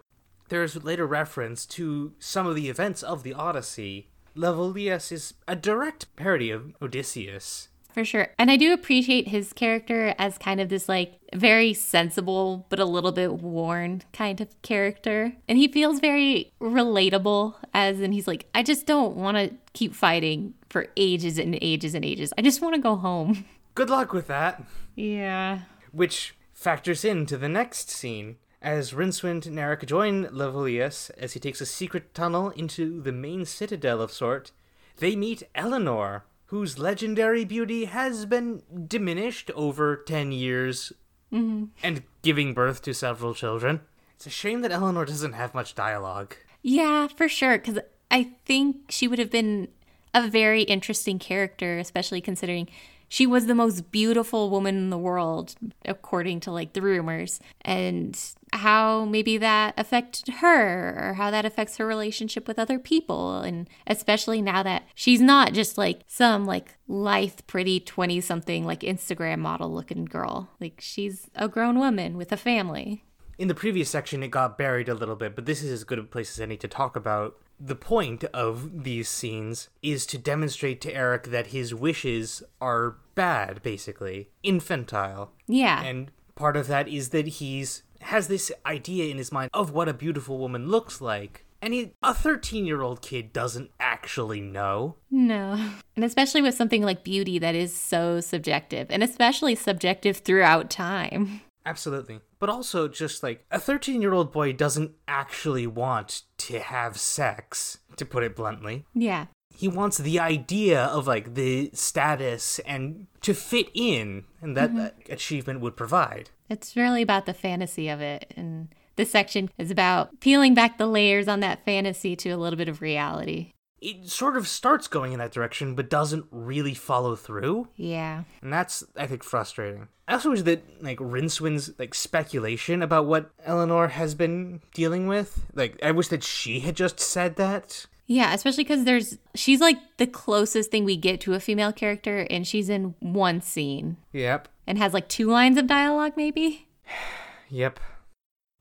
There's 0.49 0.83
later 0.83 1.07
reference 1.07 1.67
to 1.67 2.13
some 2.19 2.47
of 2.47 2.55
the 2.55 2.69
events 2.69 3.03
of 3.03 3.23
the 3.23 3.35
Odyssey. 3.35 4.09
Lavaeolus 4.37 5.13
is 5.13 5.35
a 5.47 5.57
direct 5.57 6.15
parody 6.17 6.51
of 6.51 6.75
Odysseus, 6.81 7.69
For 7.93 8.05
sure. 8.05 8.29
And 8.39 8.51
I 8.51 8.57
do 8.57 8.73
appreciate 8.73 9.29
his 9.29 9.53
character 9.53 10.15
as 10.19 10.39
kind 10.39 10.61
of 10.61 10.69
this 10.69 10.89
like 10.89 11.19
very 11.35 11.73
sensible 11.75 12.67
but 12.69 12.79
a 12.79 12.85
little 12.85 13.13
bit 13.13 13.35
worn 13.35 14.03
kind 14.13 14.41
of 14.41 14.61
character. 14.63 15.35
And 15.49 15.59
he 15.59 15.69
feels 15.69 16.01
very 16.01 16.53
relatable 16.61 17.55
as 17.75 18.01
and 18.01 18.15
he's 18.15 18.27
like 18.27 18.47
I 18.55 18.63
just 18.63 18.87
don't 18.87 19.17
want 19.17 19.37
to 19.37 19.55
keep 19.73 19.95
fighting 19.95 20.55
for 20.71 20.87
ages 20.97 21.39
and 21.39 21.59
ages 21.61 21.95
and 21.95 22.05
ages. 22.05 22.33
I 22.39 22.43
just 22.43 22.63
want 22.63 22.75
to 22.75 22.81
go 22.81 22.97
home. 22.97 23.45
Good 23.75 23.91
luck 23.91 24.13
with 24.13 24.27
that. 24.27 24.63
Yeah. 24.95 25.61
Which 25.93 26.35
factors 26.53 27.05
into 27.05 27.37
the 27.37 27.49
next 27.49 27.91
scene. 27.91 28.37
As 28.61 28.93
Rincewind 28.93 29.47
and 29.47 29.59
Eric 29.59 29.85
join 29.87 30.27
Lavaeolus 30.27 31.11
as 31.19 31.33
he 31.33 31.41
takes 31.41 31.61
a 31.61 31.67
secret 31.67 32.15
tunnel 32.15 32.51
into 32.51 33.03
the 33.03 33.11
main 33.11 33.45
citadel 33.45 34.01
of 34.01 34.13
Tsort, 34.13 34.53
they 34.99 35.17
meet 35.17 35.43
Eleanor, 35.57 36.25
whose 36.53 36.79
legendary 36.79 37.47
beauty 37.47 37.87
has 37.87 38.27
been 38.27 38.63
diminished 38.87 39.51
over 39.55 39.97
10 39.97 40.33
years 40.33 40.93
mm-hmm. 41.33 41.65
and 41.83 42.03
giving 42.21 42.53
birth 42.53 42.83
to 42.83 42.93
several 42.93 43.33
children. 43.33 43.81
It's 44.17 44.27
a 44.27 44.31
shame 44.31 44.61
that 44.61 44.71
Eleanor 44.71 45.07
doesn't 45.07 45.33
have 45.33 45.55
much 45.55 45.75
dialogue. 45.75 46.37
Yeah, 46.61 47.07
for 47.07 47.27
sure. 47.27 47.57
Because 47.57 47.79
I 48.11 48.33
think 48.45 48.77
she 48.91 49.09
would 49.09 49.19
have 49.19 49.31
been 49.31 49.69
a 50.13 50.29
very 50.29 50.65
interesting 50.65 51.19
character, 51.19 51.79
especially 51.79 52.21
considering 52.21 52.69
she 53.09 53.27
was 53.27 53.47
the 53.47 53.55
most 53.55 53.91
beautiful 53.91 54.51
woman 54.51 54.77
in 54.77 54.91
the 54.91 54.99
world, 54.99 55.55
according 55.87 56.41
to 56.41 56.53
like 56.53 56.75
the 56.75 56.83
rumors, 56.83 57.41
and 57.63 58.15
how 58.53 59.05
maybe 59.05 59.39
that 59.39 59.75
affected 59.77 60.35
her 60.35 61.11
or 61.11 61.15
how 61.15 61.31
that 61.31 61.45
affects 61.45 61.79
her 61.79 61.87
relationship 61.87 62.47
with 62.47 62.59
other 62.59 62.79
people. 62.79 63.39
And 63.39 63.69
especially 63.87 64.43
now 64.43 64.63
that 64.63 64.85
she's 64.95 65.21
not 65.21 65.53
just 65.53 65.79
like 65.79 66.03
some 66.07 66.45
like 66.45 66.77
lithe, 66.87 67.41
pretty 67.47 67.81
20 67.81 68.21
something 68.21 68.67
like 68.67 68.81
Instagram 68.81 69.39
model 69.39 69.73
looking 69.73 70.05
girl. 70.05 70.51
Like 70.61 70.81
she's 70.81 71.31
a 71.35 71.49
grown 71.49 71.79
woman 71.79 72.17
with 72.17 72.33
a 72.33 72.37
family. 72.37 73.05
In 73.39 73.49
the 73.49 73.55
previous 73.55 73.89
section, 73.89 74.23
it 74.23 74.29
got 74.29 74.59
buried 74.59 74.89
a 74.89 74.95
little 74.95 75.17
bit, 75.17 75.35
but 75.35 75.47
this 75.47 75.63
is 75.63 75.73
as 75.73 75.85
good 75.85 75.99
a 75.99 76.05
place 76.05 76.37
as 76.37 76.41
any 76.41 76.57
to 76.59 76.69
talk 76.69 76.95
about. 76.95 77.37
The 77.59 77.75
point 77.75 78.25
of 78.25 78.85
these 78.85 79.09
scenes 79.09 79.69
is 79.83 80.05
to 80.07 80.19
demonstrate 80.19 80.81
to 80.83 80.95
Eric 80.95 81.29
that 81.29 81.49
his 81.49 81.75
wishes 81.75 82.43
are 82.61 82.99
bad, 83.15 83.63
basically, 83.63 84.29
infantile. 84.43 85.33
Yeah. 85.47 85.83
And 85.83 86.11
part 86.35 86.57
of 86.57 86.67
that 86.69 86.89
is 86.89 87.11
that 87.11 87.27
he's 87.27 87.83
has 88.05 88.29
this 88.29 88.53
idea 88.67 89.11
in 89.11 89.19
his 89.19 89.33
mind 89.33 89.51
of 89.53 89.73
what 89.73 89.89
a 89.89 89.95
beautiful 89.95 90.39
woman 90.39 90.69
looks 90.69 91.01
like. 91.01 91.45
And 91.61 91.73
he, 91.73 91.93
a 92.03 92.13
13 92.13 92.67
year 92.67 92.83
old 92.83 93.03
kid 93.03 93.33
doesn't 93.33 93.71
actually 93.79 94.41
know. 94.41 94.97
No. 95.11 95.71
And 95.95 96.07
especially 96.07 96.41
with 96.41 96.55
something 96.55 96.83
like 96.83 97.05
beauty 97.05 97.39
that 97.39 97.55
is 97.55 97.77
so 97.77 98.19
subjective, 98.19 98.87
and 98.89 99.03
especially 99.03 99.55
subjective 99.55 100.17
throughout 100.17 100.71
time. 100.71 101.43
Absolutely. 101.67 102.21
But 102.39 102.49
also, 102.49 102.89
just 102.89 103.23
like 103.23 103.45
a 103.51 103.61
13 103.61 104.01
year 104.01 104.15
old 104.15 104.33
boy 104.33 104.55
doesn't 104.55 104.93
actually 105.07 105.67
want 105.67 106.23
to 106.39 106.61
have 106.61 106.99
sex, 106.99 107.79
to 107.97 108.07
put 108.07 108.25
it 108.25 108.35
bluntly. 108.35 108.87
Yeah. 108.95 109.27
He 109.55 109.69
wants 109.69 109.99
the 109.99 110.19
idea 110.19 110.85
of 110.85 111.07
like 111.07 111.35
the 111.35 111.71
status 111.73 112.59
and 112.61 113.07
to 113.21 113.35
fit 113.35 113.69
in, 113.75 114.25
and 114.41 114.57
that 114.57 114.71
uh, 114.77 114.91
achievement 115.09 115.61
would 115.61 115.77
provide. 115.77 116.31
It's 116.49 116.77
really 116.77 117.03
about 117.03 117.27
the 117.27 117.35
fantasy 117.35 117.89
of 117.89 118.01
it. 118.01 118.33
And 118.37 118.69
this 118.97 119.11
section 119.11 119.51
is 119.57 119.71
about 119.71 120.21
peeling 120.21 120.55
back 120.55 120.77
the 120.77 120.87
layers 120.87 121.29
on 121.29 121.41
that 121.41 121.65
fantasy 121.65 122.15
to 122.17 122.31
a 122.31 122.37
little 122.37 122.57
bit 122.57 122.69
of 122.69 122.83
reality. 122.83 123.53
It 123.81 124.09
sort 124.09 124.37
of 124.37 124.47
starts 124.47 124.87
going 124.87 125.13
in 125.13 125.19
that 125.19 125.33
direction, 125.33 125.75
but 125.75 125.91
doesn't 125.91 126.27
really 126.31 126.75
follow 126.75 127.17
through. 127.17 127.69
Yeah. 127.75 128.23
And 128.41 128.53
that's, 128.53 128.85
I 128.97 129.09
think, 129.09 129.25
frustrating. 129.25 129.89
I 130.07 130.13
also 130.13 130.31
wish 130.31 130.43
that, 130.43 130.63
like, 130.81 130.99
Rincewind's, 131.01 131.73
like, 131.81 131.93
speculation 131.93 132.81
about 132.81 133.07
what 133.07 133.33
Eleanor 133.45 133.89
has 133.89 134.15
been 134.15 134.61
dealing 134.73 135.09
with, 135.09 135.47
like, 135.55 135.83
I 135.83 135.91
wish 135.91 136.09
that 136.09 136.23
she 136.23 136.61
had 136.61 136.77
just 136.77 137.01
said 137.01 137.35
that. 137.37 137.87
Yeah, 138.07 138.35
especially 138.35 138.65
because 138.65 138.85
there's 138.85 139.19
she's 139.35 139.61
like 139.61 139.79
the 139.97 140.07
closest 140.07 140.71
thing 140.71 140.85
we 140.85 140.97
get 140.97 141.21
to 141.23 141.35
a 141.35 141.41
female 141.41 141.73
character, 141.73 142.27
and 142.31 142.47
she's 142.47 142.69
in 142.69 142.95
one 143.01 143.41
scene 143.41 143.97
Yep. 144.13 144.49
and 144.67 144.79
has 144.79 144.93
like 144.93 145.09
two 145.09 145.31
lines 145.31 145.57
of 145.59 145.67
dialogue, 145.67 146.13
maybe. 146.17 146.69
Yep. 147.49 147.81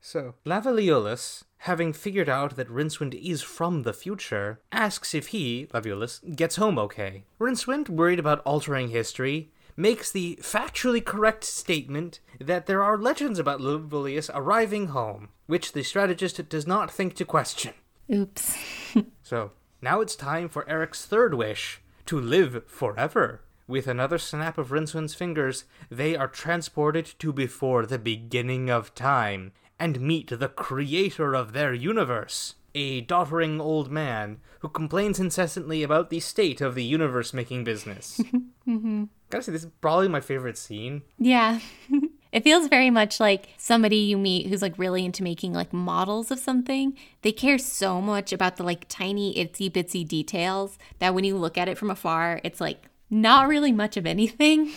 So, 0.02 0.36
Lavaeolus, 0.46 1.44
having 1.60 1.94
figured 1.94 2.28
out 2.28 2.58
that 2.58 2.68
Rincewind 2.68 3.14
is 3.14 3.42
from 3.42 3.84
the 3.84 3.94
future, 3.94 4.60
asks 4.72 5.14
if 5.14 5.28
he, 5.28 5.68
Lavaeolus, 5.74 6.36
gets 6.36 6.58
home 6.58 6.78
okay. 6.78 7.24
Rincewind, 7.40 7.88
worried 7.88 8.20
about 8.20 8.40
altering 8.40 8.90
history, 8.90 9.52
makes 9.78 10.12
the 10.12 10.38
factually 10.42 11.06
correct 11.06 11.46
statement 11.46 12.20
that 12.40 12.66
there 12.66 12.84
are 12.84 12.98
legends 12.98 13.40
about 13.40 13.62
Lavaeolus 13.62 14.30
arriving 14.34 14.88
home, 14.88 15.30
which 15.48 15.72
the 15.72 15.84
strategist 15.84 16.50
does 16.50 16.68
not 16.68 16.92
think 16.92 17.14
to 17.16 17.24
question. 17.24 17.74
Oops. 18.12 18.58
So, 19.24 19.52
now 19.82 20.02
it's 20.02 20.18
time 20.18 20.50
for 20.50 20.68
Eric's 20.68 21.06
third 21.06 21.34
wish 21.34 21.82
to 22.06 22.20
live 22.20 22.64
forever. 22.68 23.40
With 23.66 23.88
another 23.88 24.18
snap 24.18 24.58
of 24.58 24.74
Rincewind's 24.74 25.14
fingers, 25.14 25.64
they 25.90 26.18
are 26.18 26.28
transported 26.28 27.14
to 27.20 27.32
before 27.32 27.86
the 27.86 27.98
beginning 27.98 28.70
of 28.70 28.94
time 28.94 29.54
and 29.80 30.02
meet 30.02 30.30
the 30.38 30.50
creator 30.50 31.34
of 31.34 31.54
their 31.54 31.74
universe, 31.74 32.56
a 32.76 33.00
doddering 33.00 33.62
old 33.62 33.90
man 33.90 34.42
who 34.60 34.68
complains 34.68 35.20
incessantly 35.20 35.82
about 35.82 36.10
the 36.10 36.20
state 36.20 36.60
of 36.60 36.76
the 36.76 36.84
universe 36.84 37.34
making 37.34 37.64
business. 37.64 38.20
mm-hmm. 38.68 39.06
Gotta 39.30 39.44
say, 39.46 39.52
this 39.54 39.64
is 39.64 39.72
probably 39.80 40.10
my 40.10 40.20
favorite 40.20 40.58
scene. 40.58 41.04
Yeah. 41.18 41.62
it 42.32 42.44
feels 42.44 42.68
very 42.68 42.90
much 42.90 43.20
like 43.20 43.50
somebody 43.58 43.98
you 43.98 44.18
meet 44.18 44.48
who's 44.48 44.62
like 44.62 44.78
really 44.78 45.06
into 45.06 45.24
making 45.24 45.54
like 45.54 45.74
models 45.74 46.32
of 46.32 46.40
something. 46.40 46.98
They 47.22 47.32
care 47.32 47.58
so 47.58 48.02
much 48.02 48.32
about 48.32 48.58
the 48.58 48.64
like 48.64 48.86
tiny 48.88 49.34
itsy 49.36 49.70
bitsy 49.70 50.08
details 50.08 50.78
that 51.00 51.14
when 51.14 51.24
you 51.24 51.38
look 51.38 51.58
at 51.58 51.68
it 51.68 51.78
from 51.78 51.92
afar, 51.92 52.40
it's 52.44 52.62
like 52.62 52.84
not 53.10 53.48
really 53.48 53.72
much 53.72 53.98
of 53.98 54.06
anything. 54.06 54.72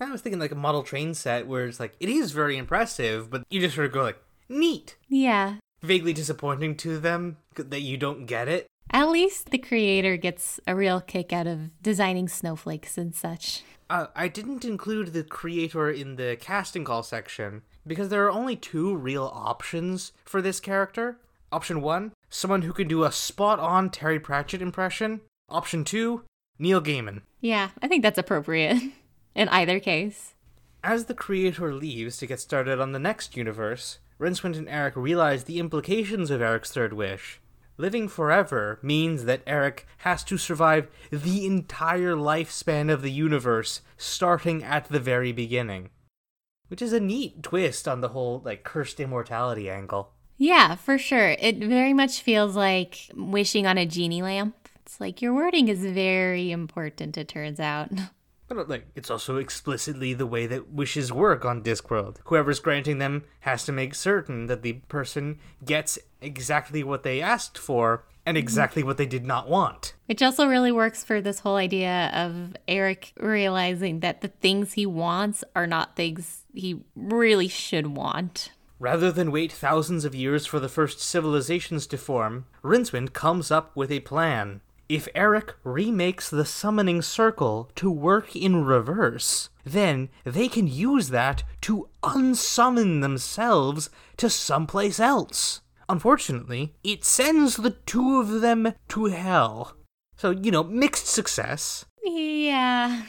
I 0.00 0.10
was 0.10 0.22
thinking 0.22 0.40
like 0.40 0.52
a 0.52 0.56
model 0.56 0.82
train 0.82 1.12
set 1.12 1.46
where 1.46 1.66
it's 1.66 1.80
like, 1.80 1.94
it 2.00 2.08
is 2.08 2.32
very 2.32 2.56
impressive, 2.56 3.28
but 3.28 3.42
you 3.50 3.60
just 3.60 3.74
sort 3.74 3.86
of 3.86 3.92
go 3.92 4.02
like, 4.02 4.22
neat. 4.48 4.96
Yeah. 5.08 5.56
Vaguely 5.82 6.12
disappointing 6.12 6.76
to 6.76 6.98
them 6.98 7.36
that 7.56 7.80
you 7.80 7.96
don't 7.96 8.26
get 8.26 8.48
it. 8.48 8.66
At 8.92 9.10
least 9.10 9.50
the 9.50 9.58
creator 9.58 10.16
gets 10.16 10.58
a 10.66 10.74
real 10.74 11.00
kick 11.00 11.32
out 11.32 11.46
of 11.46 11.70
designing 11.82 12.28
snowflakes 12.28 12.96
and 12.96 13.14
such. 13.14 13.62
Uh, 13.90 14.06
I 14.14 14.28
didn't 14.28 14.64
include 14.64 15.12
the 15.12 15.24
creator 15.24 15.90
in 15.90 16.14
the 16.14 16.36
casting 16.40 16.84
call 16.84 17.02
section 17.02 17.62
because 17.84 18.08
there 18.08 18.24
are 18.24 18.30
only 18.30 18.54
two 18.54 18.94
real 18.94 19.24
options 19.34 20.12
for 20.24 20.40
this 20.40 20.60
character. 20.60 21.18
Option 21.50 21.82
one, 21.82 22.12
someone 22.28 22.62
who 22.62 22.72
can 22.72 22.86
do 22.86 23.02
a 23.02 23.10
spot 23.10 23.58
on 23.58 23.90
Terry 23.90 24.20
Pratchett 24.20 24.62
impression. 24.62 25.22
Option 25.48 25.82
two, 25.82 26.22
Neil 26.56 26.80
Gaiman. 26.80 27.22
Yeah, 27.40 27.70
I 27.82 27.88
think 27.88 28.04
that's 28.04 28.16
appropriate 28.16 28.80
in 29.34 29.48
either 29.48 29.80
case. 29.80 30.34
As 30.84 31.06
the 31.06 31.14
creator 31.14 31.74
leaves 31.74 32.16
to 32.18 32.28
get 32.28 32.38
started 32.38 32.80
on 32.80 32.92
the 32.92 33.00
next 33.00 33.36
universe, 33.36 33.98
Rincewind 34.20 34.56
and 34.56 34.68
Eric 34.68 34.94
realize 34.94 35.44
the 35.44 35.58
implications 35.58 36.30
of 36.30 36.40
Eric's 36.40 36.70
third 36.70 36.92
wish. 36.92 37.40
Living 37.80 38.08
forever 38.08 38.78
means 38.82 39.24
that 39.24 39.40
Eric 39.46 39.86
has 39.98 40.22
to 40.24 40.36
survive 40.36 40.86
the 41.10 41.46
entire 41.46 42.14
lifespan 42.14 42.92
of 42.92 43.00
the 43.00 43.10
universe, 43.10 43.80
starting 43.96 44.62
at 44.62 44.90
the 44.90 45.00
very 45.00 45.32
beginning. 45.32 45.88
Which 46.68 46.82
is 46.82 46.92
a 46.92 47.00
neat 47.00 47.42
twist 47.42 47.88
on 47.88 48.02
the 48.02 48.08
whole, 48.08 48.42
like, 48.44 48.64
cursed 48.64 49.00
immortality 49.00 49.70
angle. 49.70 50.12
Yeah, 50.36 50.74
for 50.74 50.98
sure. 50.98 51.36
It 51.38 51.56
very 51.56 51.94
much 51.94 52.20
feels 52.20 52.54
like 52.54 53.10
wishing 53.14 53.66
on 53.66 53.78
a 53.78 53.86
genie 53.86 54.20
lamp. 54.20 54.68
It's 54.82 55.00
like 55.00 55.22
your 55.22 55.32
wording 55.32 55.68
is 55.68 55.82
very 55.82 56.50
important, 56.50 57.16
it 57.16 57.28
turns 57.28 57.58
out. 57.58 57.88
But, 58.46 58.58
uh, 58.58 58.64
like, 58.66 58.88
it's 58.96 59.12
also 59.12 59.36
explicitly 59.36 60.12
the 60.12 60.26
way 60.26 60.44
that 60.48 60.72
wishes 60.72 61.12
work 61.12 61.44
on 61.44 61.62
Discworld. 61.62 62.16
Whoever's 62.24 62.58
granting 62.58 62.98
them 62.98 63.22
has 63.42 63.64
to 63.64 63.70
make 63.70 63.94
certain 63.94 64.46
that 64.46 64.62
the 64.62 64.72
person 64.88 65.38
gets 65.64 66.00
exactly 66.20 66.82
what 66.82 67.02
they 67.02 67.20
asked 67.20 67.58
for 67.58 68.04
and 68.26 68.36
mm-hmm. 68.36 68.42
exactly 68.42 68.82
what 68.82 68.96
they 68.96 69.06
did 69.06 69.24
not 69.24 69.48
want. 69.48 69.94
Which 70.06 70.22
also 70.22 70.46
really 70.46 70.72
works 70.72 71.02
for 71.04 71.20
this 71.20 71.40
whole 71.40 71.56
idea 71.56 72.10
of 72.14 72.56
Eric 72.68 73.12
realizing 73.18 74.00
that 74.00 74.20
the 74.20 74.28
things 74.28 74.74
he 74.74 74.86
wants 74.86 75.42
are 75.56 75.66
not 75.66 75.96
things 75.96 76.44
he 76.54 76.80
really 76.94 77.48
should 77.48 77.88
want. 77.88 78.52
Rather 78.78 79.12
than 79.12 79.30
wait 79.30 79.52
thousands 79.52 80.04
of 80.04 80.14
years 80.14 80.46
for 80.46 80.58
the 80.58 80.68
first 80.68 81.00
civilizations 81.00 81.86
to 81.86 81.98
form, 81.98 82.46
Rincewind 82.62 83.12
comes 83.12 83.50
up 83.50 83.76
with 83.76 83.90
a 83.90 84.00
plan. 84.00 84.62
If 84.88 85.06
Eric 85.14 85.54
remakes 85.62 86.30
the 86.30 86.44
summoning 86.44 87.02
circle 87.02 87.70
to 87.76 87.90
work 87.90 88.34
in 88.34 88.64
reverse, 88.64 89.50
then 89.64 90.08
they 90.24 90.48
can 90.48 90.66
use 90.66 91.10
that 91.10 91.44
to 91.60 91.88
unsummon 92.02 93.00
themselves 93.00 93.90
to 94.16 94.28
someplace 94.28 94.98
else. 94.98 95.60
Unfortunately, 95.90 96.72
it 96.84 97.04
sends 97.04 97.56
the 97.56 97.70
two 97.70 98.20
of 98.20 98.42
them 98.42 98.74
to 98.90 99.06
hell. 99.06 99.76
So, 100.16 100.30
you 100.30 100.52
know, 100.52 100.62
mixed 100.62 101.08
success. 101.08 101.84
Yeah. 102.04 103.06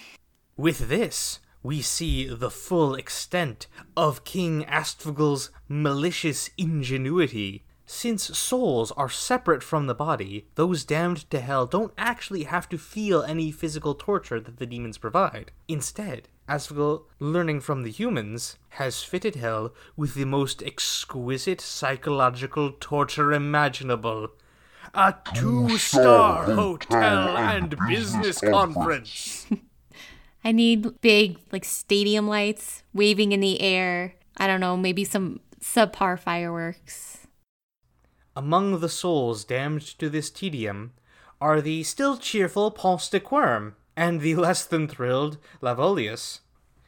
With 0.58 0.90
this, 0.90 1.42
we 1.62 1.84
see 1.84 2.28
the 2.28 2.50
full 2.50 2.96
extent 2.96 3.68
of 3.96 4.24
King 4.24 4.66
Astfgl's 4.66 5.52
malicious 5.70 6.50
ingenuity. 6.58 7.66
Since 7.94 8.38
souls 8.38 8.94
are 8.94 9.10
separate 9.10 9.62
from 9.62 9.86
the 9.86 9.94
body, 9.94 10.48
those 10.56 10.86
damned 10.86 11.30
to 11.30 11.42
hell 11.42 11.66
don't 11.66 11.94
actually 11.98 12.46
have 12.46 12.70
to 12.70 12.78
feel 12.78 13.22
any 13.22 13.52
physical 13.52 13.96
torture 13.96 14.40
that 14.40 14.58
the 14.58 14.66
demons 14.66 14.98
provide. 14.98 15.52
Instead, 15.68 16.30
Astfgl, 16.48 17.04
learning 17.20 17.60
from 17.60 17.84
the 17.84 17.92
humans, 17.92 18.58
has 18.80 19.04
fitted 19.04 19.36
hell 19.36 19.74
with 19.98 20.14
the 20.14 20.24
most 20.24 20.64
exquisite 20.64 21.60
psychological 21.60 22.72
torture 22.80 23.34
imaginable. 23.34 24.30
A 24.94 25.14
two 25.34 25.78
star 25.78 26.46
hotel 26.46 27.36
and 27.36 27.76
business 27.90 28.40
conference. 28.40 29.48
I 30.46 30.54
need 30.54 31.02
big, 31.02 31.40
like, 31.52 31.66
stadium 31.66 32.30
lights 32.30 32.84
waving 32.94 33.34
in 33.34 33.42
the 33.42 33.60
air. 33.60 34.16
I 34.38 34.48
don't 34.48 34.62
know, 34.62 34.78
maybe 34.78 35.04
some 35.04 35.42
subpar 35.62 36.18
fireworks. 36.18 37.21
Among 38.34 38.80
the 38.80 38.88
souls 38.88 39.44
damned 39.44 39.82
to 40.00 40.10
this 40.10 40.30
tedium 40.30 40.94
are 41.42 41.60
the 41.60 41.84
still 41.84 42.18
cheerful 42.18 42.72
Ponce 42.72 43.10
de 43.10 43.20
and 43.98 44.22
the 44.22 44.36
less 44.36 44.64
than 44.64 44.88
thrilled 44.88 45.38
Lavaeolus. 45.62 46.40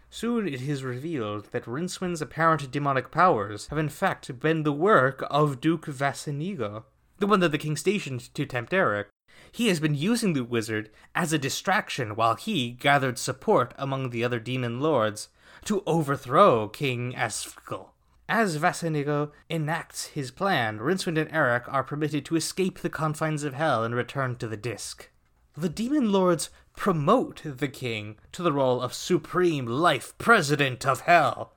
Soon 0.10 0.48
it 0.48 0.62
is 0.62 0.86
revealed 0.86 1.48
that 1.52 1.66
RinceWind's 1.66 2.22
apparent 2.22 2.72
demonic 2.72 3.12
powers 3.12 3.68
have 3.68 3.78
in 3.78 3.90
fact 3.90 4.40
been 4.40 4.64
the 4.64 4.72
work 4.72 5.26
of 5.30 5.60
Duke 5.60 5.88
Vassenego, 5.88 6.86
the 7.20 7.28
one 7.28 7.42
that 7.42 7.52
the 7.52 7.58
king 7.58 7.76
stationed 7.76 8.34
to 8.36 8.46
tempt 8.46 8.74
Eric. 8.74 9.10
He 9.52 9.68
has 9.68 9.82
been 9.82 9.96
using 9.96 10.34
the 10.34 10.46
wizard 10.46 10.92
as 11.14 11.34
a 11.34 11.38
distraction 11.38 12.16
while 12.16 12.36
he 12.36 12.72
gathered 12.72 13.20
support 13.20 13.74
among 13.78 14.12
the 14.12 14.24
other 14.24 14.40
demon 14.40 14.80
lords 14.80 15.28
to 15.66 15.84
overthrow 15.86 16.70
King 16.70 17.14
Astfgl. 17.14 17.93
As 18.30 18.58
Vassenego 18.58 19.32
enacts 19.50 20.08
his 20.08 20.32
plan, 20.32 20.80
Rincewind 20.80 21.18
and 21.18 21.30
Eric 21.32 21.64
are 21.68 21.84
permitted 21.84 22.24
to 22.26 22.38
escape 22.38 22.80
the 22.80 22.90
confines 22.90 23.44
of 23.44 23.54
hell 23.54 23.84
and 23.84 23.94
return 23.94 24.38
to 24.38 24.48
the 24.48 24.58
disc. 24.58 25.10
The 25.58 25.70
demon 25.70 26.12
lords 26.12 26.50
promote 26.76 27.42
the 27.44 27.68
king 27.68 28.16
to 28.32 28.42
the 28.42 28.54
role 28.54 28.82
of 28.82 28.94
supreme 28.94 29.68
life 29.68 30.18
president 30.18 30.86
of 30.86 31.02
hell, 31.02 31.54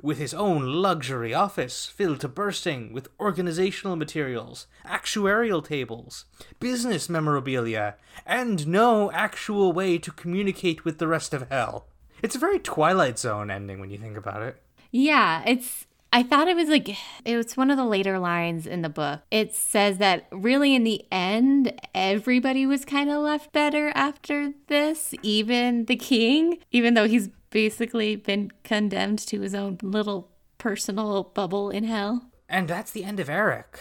with 0.00 0.18
his 0.18 0.32
own 0.32 0.64
luxury 0.64 1.34
office 1.34 1.86
filled 1.86 2.20
to 2.20 2.28
bursting 2.28 2.92
with 2.92 3.08
organizational 3.20 3.96
materials, 3.96 4.66
actuarial 4.86 5.64
tables, 5.64 6.26
business 6.60 7.08
memorabilia, 7.08 7.96
and 8.24 8.66
no 8.66 9.10
actual 9.12 9.72
way 9.72 9.98
to 9.98 10.12
communicate 10.12 10.84
with 10.84 10.98
the 10.98 11.08
rest 11.08 11.34
of 11.34 11.48
hell. 11.50 11.86
It's 12.22 12.36
a 12.36 12.40
very 12.40 12.58
Twilight 12.60 13.18
Zone 13.18 13.50
ending 13.50 13.80
when 13.80 13.90
you 13.90 13.98
think 13.98 14.16
about 14.16 14.42
it. 14.42 14.62
Yeah, 14.90 15.42
it's 15.44 15.86
I 16.14 16.22
thought 16.22 16.46
it 16.46 16.54
was 16.54 16.68
like, 16.68 16.96
it 17.24 17.36
was 17.36 17.56
one 17.56 17.72
of 17.72 17.76
the 17.76 17.84
later 17.84 18.20
lines 18.20 18.68
in 18.68 18.82
the 18.82 18.88
book. 18.88 19.22
It 19.32 19.52
says 19.52 19.98
that 19.98 20.28
really 20.30 20.72
in 20.72 20.84
the 20.84 21.04
end, 21.10 21.72
everybody 21.92 22.66
was 22.66 22.84
kind 22.84 23.10
of 23.10 23.20
left 23.20 23.50
better 23.52 23.90
after 23.96 24.52
this, 24.68 25.12
even 25.24 25.86
the 25.86 25.96
king, 25.96 26.58
even 26.70 26.94
though 26.94 27.08
he's 27.08 27.30
basically 27.50 28.14
been 28.14 28.52
condemned 28.62 29.18
to 29.26 29.40
his 29.40 29.56
own 29.56 29.78
little 29.82 30.30
personal 30.56 31.32
bubble 31.34 31.68
in 31.70 31.82
hell. 31.82 32.30
And 32.48 32.68
that's 32.68 32.92
the 32.92 33.02
end 33.02 33.18
of 33.18 33.28
Eric. 33.28 33.80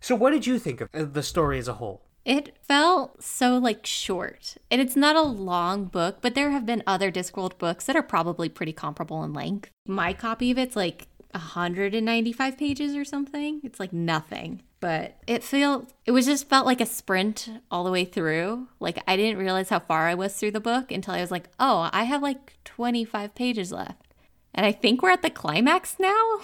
So, 0.00 0.16
what 0.16 0.32
did 0.32 0.48
you 0.48 0.58
think 0.58 0.80
of 0.80 0.88
uh, 0.92 1.04
the 1.04 1.22
story 1.22 1.60
as 1.60 1.68
a 1.68 1.74
whole? 1.74 2.02
It 2.24 2.56
felt 2.66 3.22
so 3.22 3.56
like 3.56 3.86
short. 3.86 4.56
And 4.68 4.80
it's 4.80 4.96
not 4.96 5.14
a 5.14 5.22
long 5.22 5.84
book, 5.84 6.18
but 6.20 6.34
there 6.34 6.50
have 6.50 6.66
been 6.66 6.82
other 6.84 7.12
Discworld 7.12 7.56
books 7.56 7.86
that 7.86 7.94
are 7.94 8.02
probably 8.02 8.48
pretty 8.48 8.72
comparable 8.72 9.22
in 9.22 9.32
length. 9.32 9.70
My 9.86 10.12
copy 10.12 10.50
of 10.50 10.58
it's 10.58 10.74
like 10.74 11.06
195 11.36 12.58
pages 12.58 12.94
or 12.94 13.04
something. 13.04 13.60
It's 13.62 13.80
like 13.80 13.92
nothing. 13.92 14.62
But 14.80 15.16
it 15.26 15.42
felt 15.42 15.92
it 16.04 16.12
was 16.12 16.26
just 16.26 16.48
felt 16.48 16.66
like 16.66 16.80
a 16.80 16.86
sprint 16.86 17.48
all 17.70 17.84
the 17.84 17.90
way 17.90 18.04
through. 18.04 18.68
Like 18.78 19.02
I 19.06 19.16
didn't 19.16 19.38
realize 19.38 19.68
how 19.68 19.80
far 19.80 20.06
I 20.06 20.14
was 20.14 20.34
through 20.34 20.50
the 20.52 20.60
book 20.60 20.92
until 20.92 21.14
I 21.14 21.20
was 21.20 21.30
like, 21.30 21.48
"Oh, 21.58 21.88
I 21.92 22.04
have 22.04 22.22
like 22.22 22.54
25 22.64 23.34
pages 23.34 23.72
left." 23.72 24.14
And 24.54 24.66
I 24.66 24.72
think 24.72 25.02
we're 25.02 25.10
at 25.10 25.22
the 25.22 25.30
climax 25.30 25.96
now. 25.98 26.40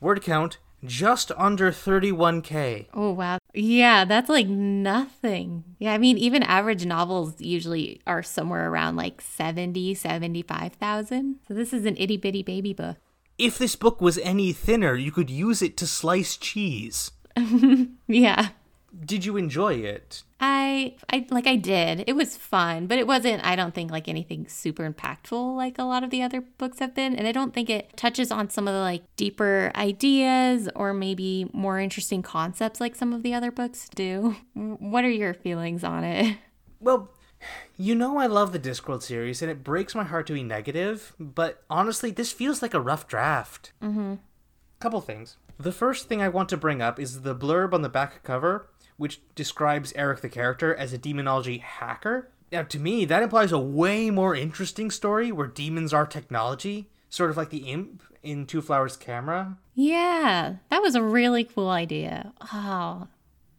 Word 0.00 0.22
count 0.22 0.58
just 0.84 1.32
under 1.36 1.70
31k. 1.70 2.86
Oh 2.94 3.12
wow. 3.12 3.38
Yeah, 3.54 4.04
that's 4.04 4.28
like 4.28 4.48
nothing. 4.48 5.64
Yeah, 5.78 5.92
I 5.92 5.98
mean 5.98 6.18
even 6.18 6.42
average 6.42 6.86
novels 6.86 7.40
usually 7.40 8.00
are 8.06 8.22
somewhere 8.22 8.70
around 8.70 8.96
like 8.96 9.20
70, 9.20 9.94
75,000. 9.94 11.40
So 11.46 11.54
this 11.54 11.72
is 11.72 11.84
an 11.84 11.96
itty 11.96 12.16
bitty 12.16 12.42
baby 12.42 12.72
book 12.72 12.96
if 13.38 13.56
this 13.58 13.76
book 13.76 14.00
was 14.00 14.18
any 14.18 14.52
thinner, 14.52 14.94
you 14.94 15.12
could 15.12 15.30
use 15.30 15.62
it 15.62 15.76
to 15.78 15.86
slice 15.86 16.36
cheese. 16.36 17.12
yeah. 18.06 18.48
Did 19.04 19.24
you 19.24 19.36
enjoy 19.36 19.74
it? 19.74 20.24
I 20.40 20.96
I 21.12 21.26
like 21.30 21.46
I 21.46 21.56
did. 21.56 22.04
It 22.06 22.14
was 22.14 22.36
fun, 22.36 22.86
but 22.86 22.98
it 22.98 23.06
wasn't 23.06 23.44
I 23.44 23.54
don't 23.54 23.74
think 23.74 23.90
like 23.90 24.08
anything 24.08 24.48
super 24.48 24.90
impactful 24.90 25.56
like 25.56 25.78
a 25.78 25.84
lot 25.84 26.02
of 26.02 26.10
the 26.10 26.22
other 26.22 26.40
books 26.40 26.78
have 26.78 26.94
been, 26.94 27.14
and 27.14 27.26
I 27.26 27.32
don't 27.32 27.52
think 27.52 27.70
it 27.70 27.96
touches 27.96 28.30
on 28.32 28.48
some 28.50 28.66
of 28.66 28.74
the 28.74 28.80
like 28.80 29.04
deeper 29.16 29.70
ideas 29.76 30.68
or 30.74 30.94
maybe 30.94 31.50
more 31.52 31.78
interesting 31.78 32.22
concepts 32.22 32.80
like 32.80 32.96
some 32.96 33.12
of 33.12 33.22
the 33.22 33.34
other 33.34 33.50
books 33.50 33.88
do. 33.94 34.36
What 34.54 35.04
are 35.04 35.10
your 35.10 35.34
feelings 35.34 35.84
on 35.84 36.04
it? 36.04 36.38
Well, 36.80 37.10
you 37.76 37.94
know 37.94 38.18
I 38.18 38.26
love 38.26 38.52
the 38.52 38.58
Discworld 38.58 39.02
series, 39.02 39.42
and 39.42 39.50
it 39.50 39.64
breaks 39.64 39.94
my 39.94 40.04
heart 40.04 40.26
to 40.28 40.32
be 40.32 40.42
negative, 40.42 41.14
but 41.18 41.62
honestly, 41.70 42.10
this 42.10 42.32
feels 42.32 42.62
like 42.62 42.74
a 42.74 42.80
rough 42.80 43.06
draft. 43.06 43.72
Mm-hmm. 43.82 44.14
Couple 44.80 45.00
things. 45.00 45.36
The 45.58 45.72
first 45.72 46.08
thing 46.08 46.22
I 46.22 46.28
want 46.28 46.48
to 46.50 46.56
bring 46.56 46.80
up 46.80 47.00
is 47.00 47.22
the 47.22 47.34
blurb 47.34 47.72
on 47.72 47.82
the 47.82 47.88
back 47.88 48.22
cover, 48.22 48.68
which 48.96 49.20
describes 49.34 49.92
Eric 49.96 50.20
the 50.20 50.28
character 50.28 50.74
as 50.74 50.92
a 50.92 50.98
demonology 50.98 51.58
hacker. 51.58 52.30
Now, 52.50 52.62
to 52.62 52.78
me, 52.78 53.04
that 53.04 53.22
implies 53.22 53.52
a 53.52 53.58
way 53.58 54.10
more 54.10 54.34
interesting 54.34 54.90
story 54.90 55.32
where 55.32 55.46
demons 55.46 55.92
are 55.92 56.06
technology, 56.06 56.90
sort 57.08 57.30
of 57.30 57.36
like 57.36 57.50
the 57.50 57.70
imp 57.70 58.02
in 58.22 58.46
Twoflower's 58.46 58.96
Camera. 58.96 59.58
Yeah, 59.74 60.56
that 60.70 60.82
was 60.82 60.94
a 60.94 61.02
really 61.02 61.44
cool 61.44 61.68
idea. 61.68 62.32
Oh, 62.52 63.08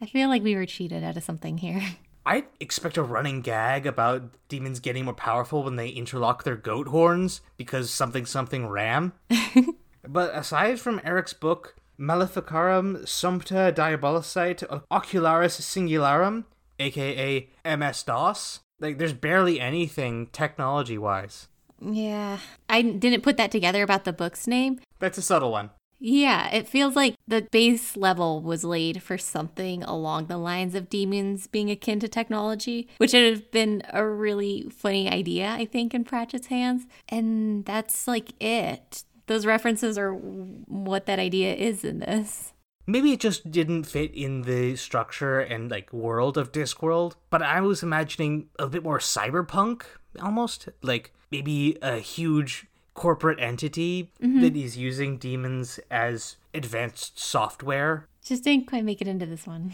I 0.01 0.05
feel 0.05 0.29
like 0.29 0.43
we 0.43 0.55
were 0.55 0.65
cheated 0.65 1.03
out 1.03 1.17
of 1.17 1.23
something 1.23 1.57
here. 1.57 1.81
I 2.25 2.45
expect 2.59 2.97
a 2.97 3.03
running 3.03 3.41
gag 3.41 3.87
about 3.87 4.23
demons 4.47 4.79
getting 4.79 5.05
more 5.05 5.13
powerful 5.13 5.63
when 5.63 5.75
they 5.75 5.89
interlock 5.89 6.43
their 6.43 6.55
goat 6.55 6.87
horns 6.87 7.41
because 7.57 7.89
something 7.89 8.25
something 8.25 8.67
ram. 8.67 9.13
but 10.07 10.35
aside 10.35 10.79
from 10.79 11.01
Eric's 11.03 11.33
book, 11.33 11.75
Maleficarum 11.97 12.97
Sumpta 13.03 13.73
Diabolicite 13.73 14.63
Ocularis 14.91 15.59
Singularum, 15.59 16.45
aka 16.79 17.49
MS 17.65 18.03
DOS, 18.03 18.59
like 18.79 18.97
there's 18.97 19.13
barely 19.13 19.59
anything 19.59 20.27
technology 20.27 20.97
wise. 20.97 21.47
Yeah. 21.81 22.39
I 22.69 22.81
didn't 22.81 23.21
put 23.21 23.37
that 23.37 23.51
together 23.51 23.83
about 23.83 24.05
the 24.05 24.13
book's 24.13 24.47
name. 24.47 24.79
That's 24.99 25.17
a 25.17 25.21
subtle 25.21 25.51
one. 25.51 25.71
Yeah, 25.99 26.49
it 26.49 26.67
feels 26.67 26.95
like 26.95 27.15
the 27.27 27.41
base 27.41 27.97
level 27.97 28.41
was 28.41 28.63
laid 28.63 29.03
for 29.03 29.17
something 29.17 29.83
along 29.83 30.27
the 30.27 30.37
lines 30.37 30.73
of 30.73 30.89
demons 30.89 31.47
being 31.47 31.69
akin 31.69 31.99
to 31.99 32.07
technology, 32.07 32.87
which 32.97 33.13
would 33.13 33.25
have 33.25 33.51
been 33.51 33.83
a 33.91 34.05
really 34.05 34.69
funny 34.71 35.09
idea, 35.09 35.49
I 35.49 35.65
think, 35.65 35.93
in 35.93 36.05
Pratchett's 36.05 36.47
hands. 36.47 36.87
And 37.09 37.65
that's 37.65 38.07
like 38.07 38.31
it. 38.41 39.03
Those 39.27 39.45
references 39.45 39.97
are 39.97 40.13
what 40.13 41.05
that 41.05 41.19
idea 41.19 41.53
is 41.53 41.83
in 41.83 41.99
this. 41.99 42.53
Maybe 42.87 43.11
it 43.11 43.19
just 43.19 43.51
didn't 43.51 43.83
fit 43.83 44.15
in 44.15 44.43
the 44.43 44.75
structure 44.75 45.39
and 45.39 45.69
like 45.69 45.93
world 45.93 46.37
of 46.37 46.51
Discworld, 46.51 47.15
but 47.29 47.43
I 47.43 47.61
was 47.61 47.83
imagining 47.83 48.47
a 48.57 48.67
bit 48.67 48.83
more 48.83 48.97
cyberpunk 48.97 49.83
almost. 50.19 50.69
Like 50.81 51.13
maybe 51.29 51.77
a 51.83 51.97
huge 51.97 52.65
corporate 52.99 53.39
entity 53.39 54.11
mm-hmm. 54.21 54.41
that 54.41 54.57
is 54.57 54.75
using 54.75 55.17
demons 55.17 55.79
as 55.89 56.35
advanced 56.53 57.17
software. 57.17 58.05
Just 58.21 58.43
didn't 58.43 58.67
quite 58.67 58.83
make 58.83 58.99
it 58.99 59.07
into 59.07 59.25
this 59.25 59.47
one. 59.47 59.71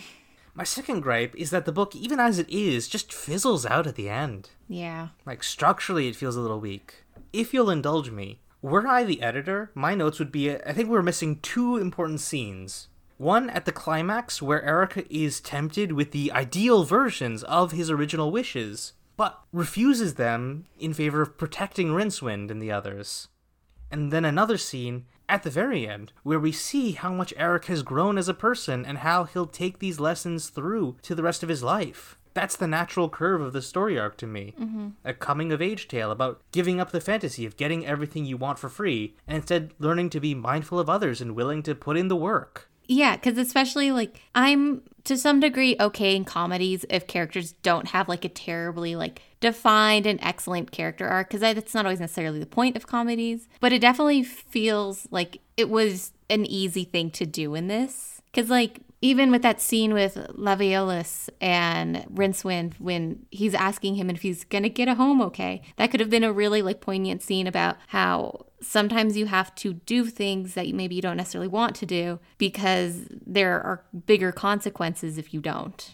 My 0.54 0.64
second 0.64 1.00
gripe 1.00 1.36
is 1.36 1.50
that 1.50 1.66
the 1.66 1.72
book, 1.72 1.96
even 1.96 2.20
as 2.20 2.38
it 2.38 2.48
is, 2.48 2.88
just 2.88 3.12
fizzles 3.12 3.66
out 3.66 3.88
at 3.88 3.96
the 3.96 4.10
end. 4.10 4.52
Yeah. 4.70 5.08
Like, 5.26 5.42
structurally, 5.42 6.08
it 6.08 6.16
feels 6.16 6.36
a 6.36 6.40
little 6.40 6.60
weak. 6.60 7.04
If 7.34 7.52
you'll 7.52 7.72
indulge 7.72 8.12
me, 8.12 8.42
were 8.62 8.88
I 8.88 9.04
the 9.04 9.24
editor, 9.24 9.72
my 9.74 9.96
notes 9.96 10.20
would 10.20 10.32
be 10.32 10.52
I 10.52 10.72
think 10.72 10.88
we're 10.88 11.02
missing 11.02 11.40
two 11.40 11.78
important 11.78 12.20
scenes. 12.20 12.90
One 13.18 13.50
at 13.50 13.66
the 13.66 13.72
climax, 13.72 14.40
where 14.40 14.64
Erica 14.64 15.04
is 15.10 15.42
tempted 15.42 15.94
with 15.94 16.12
the 16.12 16.32
ideal 16.32 16.84
versions 16.84 17.42
of 17.46 17.72
his 17.72 17.90
original 17.90 18.32
wishes, 18.32 18.94
but 19.17 19.41
refuses 19.51 20.15
them 20.15 20.65
in 20.80 20.93
favor 20.93 21.21
of 21.21 21.38
protecting 21.38 21.89
Rincewind 21.89 22.51
and 22.51 22.62
the 22.62 22.71
others. 22.71 23.28
And 23.91 24.12
then 24.12 24.25
another 24.25 24.58
scene 24.58 25.06
at 25.30 25.43
the 25.43 25.49
very 25.49 25.88
end 25.88 26.12
where 26.23 26.39
we 26.39 26.51
see 26.51 26.91
how 26.91 27.13
much 27.13 27.34
Eric 27.38 27.65
has 27.65 27.82
grown 27.84 28.17
as 28.17 28.28
a 28.28 28.34
person 28.34 28.86
and 28.86 28.99
how 28.99 29.23
he'll 29.23 29.45
take 29.47 29.80
these 29.80 29.99
lessons 29.99 30.49
through 30.49 30.97
to 31.04 31.15
the 31.15 31.23
rest 31.23 31.43
of 31.43 31.49
his 31.49 31.63
life. 31.63 32.17
that's 32.36 32.58
the 32.58 32.67
natural 32.67 33.10
curve 33.10 33.41
of 33.41 33.54
the 33.54 33.62
story 33.62 33.97
arc 33.97 34.17
to 34.17 34.28
me. 34.28 34.54
Mm-hmm. 34.60 34.89
A 35.06 35.13
coming 35.13 35.51
of 35.51 35.62
age 35.62 35.88
tale 35.88 36.12
about 36.12 36.41
giving 36.51 36.80
up 36.80 36.91
the 36.91 37.01
fantasy 37.01 37.45
of 37.45 37.58
getting 37.58 37.86
everything 37.86 38.25
you 38.25 38.38
want 38.38 38.60
for 38.60 38.69
free 38.69 39.15
and 39.25 39.38
instead 39.38 39.71
learning 39.80 40.10
to 40.12 40.19
be 40.19 40.36
mindful 40.36 40.78
of 40.78 40.89
others 40.89 41.21
and 41.21 41.34
willing 41.34 41.63
to 41.63 41.73
put 41.73 41.97
in 41.97 42.10
the 42.10 42.15
work. 42.15 42.69
Yeah, 42.88 43.15
because 43.15 43.38
especially 43.38 43.91
like 43.91 44.21
I'm 44.36 44.82
to 45.06 45.18
some 45.18 45.39
degree 45.39 45.76
okay 45.80 46.15
in 46.15 46.26
comedies 46.26 46.86
if 46.89 47.08
characters 47.08 47.54
don't 47.63 47.89
have 47.89 48.10
like 48.10 48.26
a 48.26 48.30
terribly 48.30 48.96
like 48.96 49.22
defined 49.39 50.06
and 50.06 50.20
excellent 50.22 50.72
character 50.72 51.08
arc 51.08 51.30
because 51.30 51.41
that's 51.41 51.74
not 51.74 51.86
always 51.86 52.00
necessarily 52.00 52.39
the 52.39 52.46
point 52.46 52.76
of 52.76 52.88
comedies 52.88 53.48
but 53.60 53.72
it 53.72 53.80
definitely 53.80 54.24
feels 54.24 55.08
like 55.12 55.39
it 55.58 55.70
was 55.70 56.12
an 56.30 56.46
easy 56.46 56.84
thing 56.84 57.12
to 57.12 57.26
do 57.26 57.56
in 57.56 57.68
this. 57.68 58.22
Because 58.26 58.50
like 58.50 58.82
even 59.02 59.32
with 59.32 59.41
that 59.44 59.62
scene 59.62 59.94
with 59.94 60.15
Lavaeolus 60.15 61.30
and 61.39 62.06
Rincewind 62.13 62.80
when 62.80 63.26
he's 63.30 63.54
asking 63.54 63.96
him 63.96 64.10
if 64.10 64.22
he's 64.22 64.44
gonna 64.44 64.70
get 64.70 64.88
a 64.88 64.96
home 64.96 65.22
okay, 65.22 65.62
that 65.78 65.91
could 65.91 66.00
have 66.00 66.10
been 66.10 66.24
a 66.24 66.34
really 66.34 66.62
like 66.62 66.82
poignant 66.82 67.22
scene 67.22 67.48
about 67.48 67.78
how 67.88 68.46
sometimes 68.65 69.17
you 69.17 69.28
have 69.28 69.54
to 69.56 69.73
do 69.73 70.06
things 70.06 70.54
that 70.56 70.67
maybe 70.73 70.95
you 70.95 71.01
don't 71.01 71.17
necessarily 71.17 71.47
want 71.47 71.75
to 71.78 71.86
do 71.86 72.19
because 72.38 73.06
there 73.25 73.62
are 73.62 73.84
bigger 74.06 74.32
consequences 74.32 75.17
if 75.17 75.34
you 75.34 75.41
don't. 75.41 75.91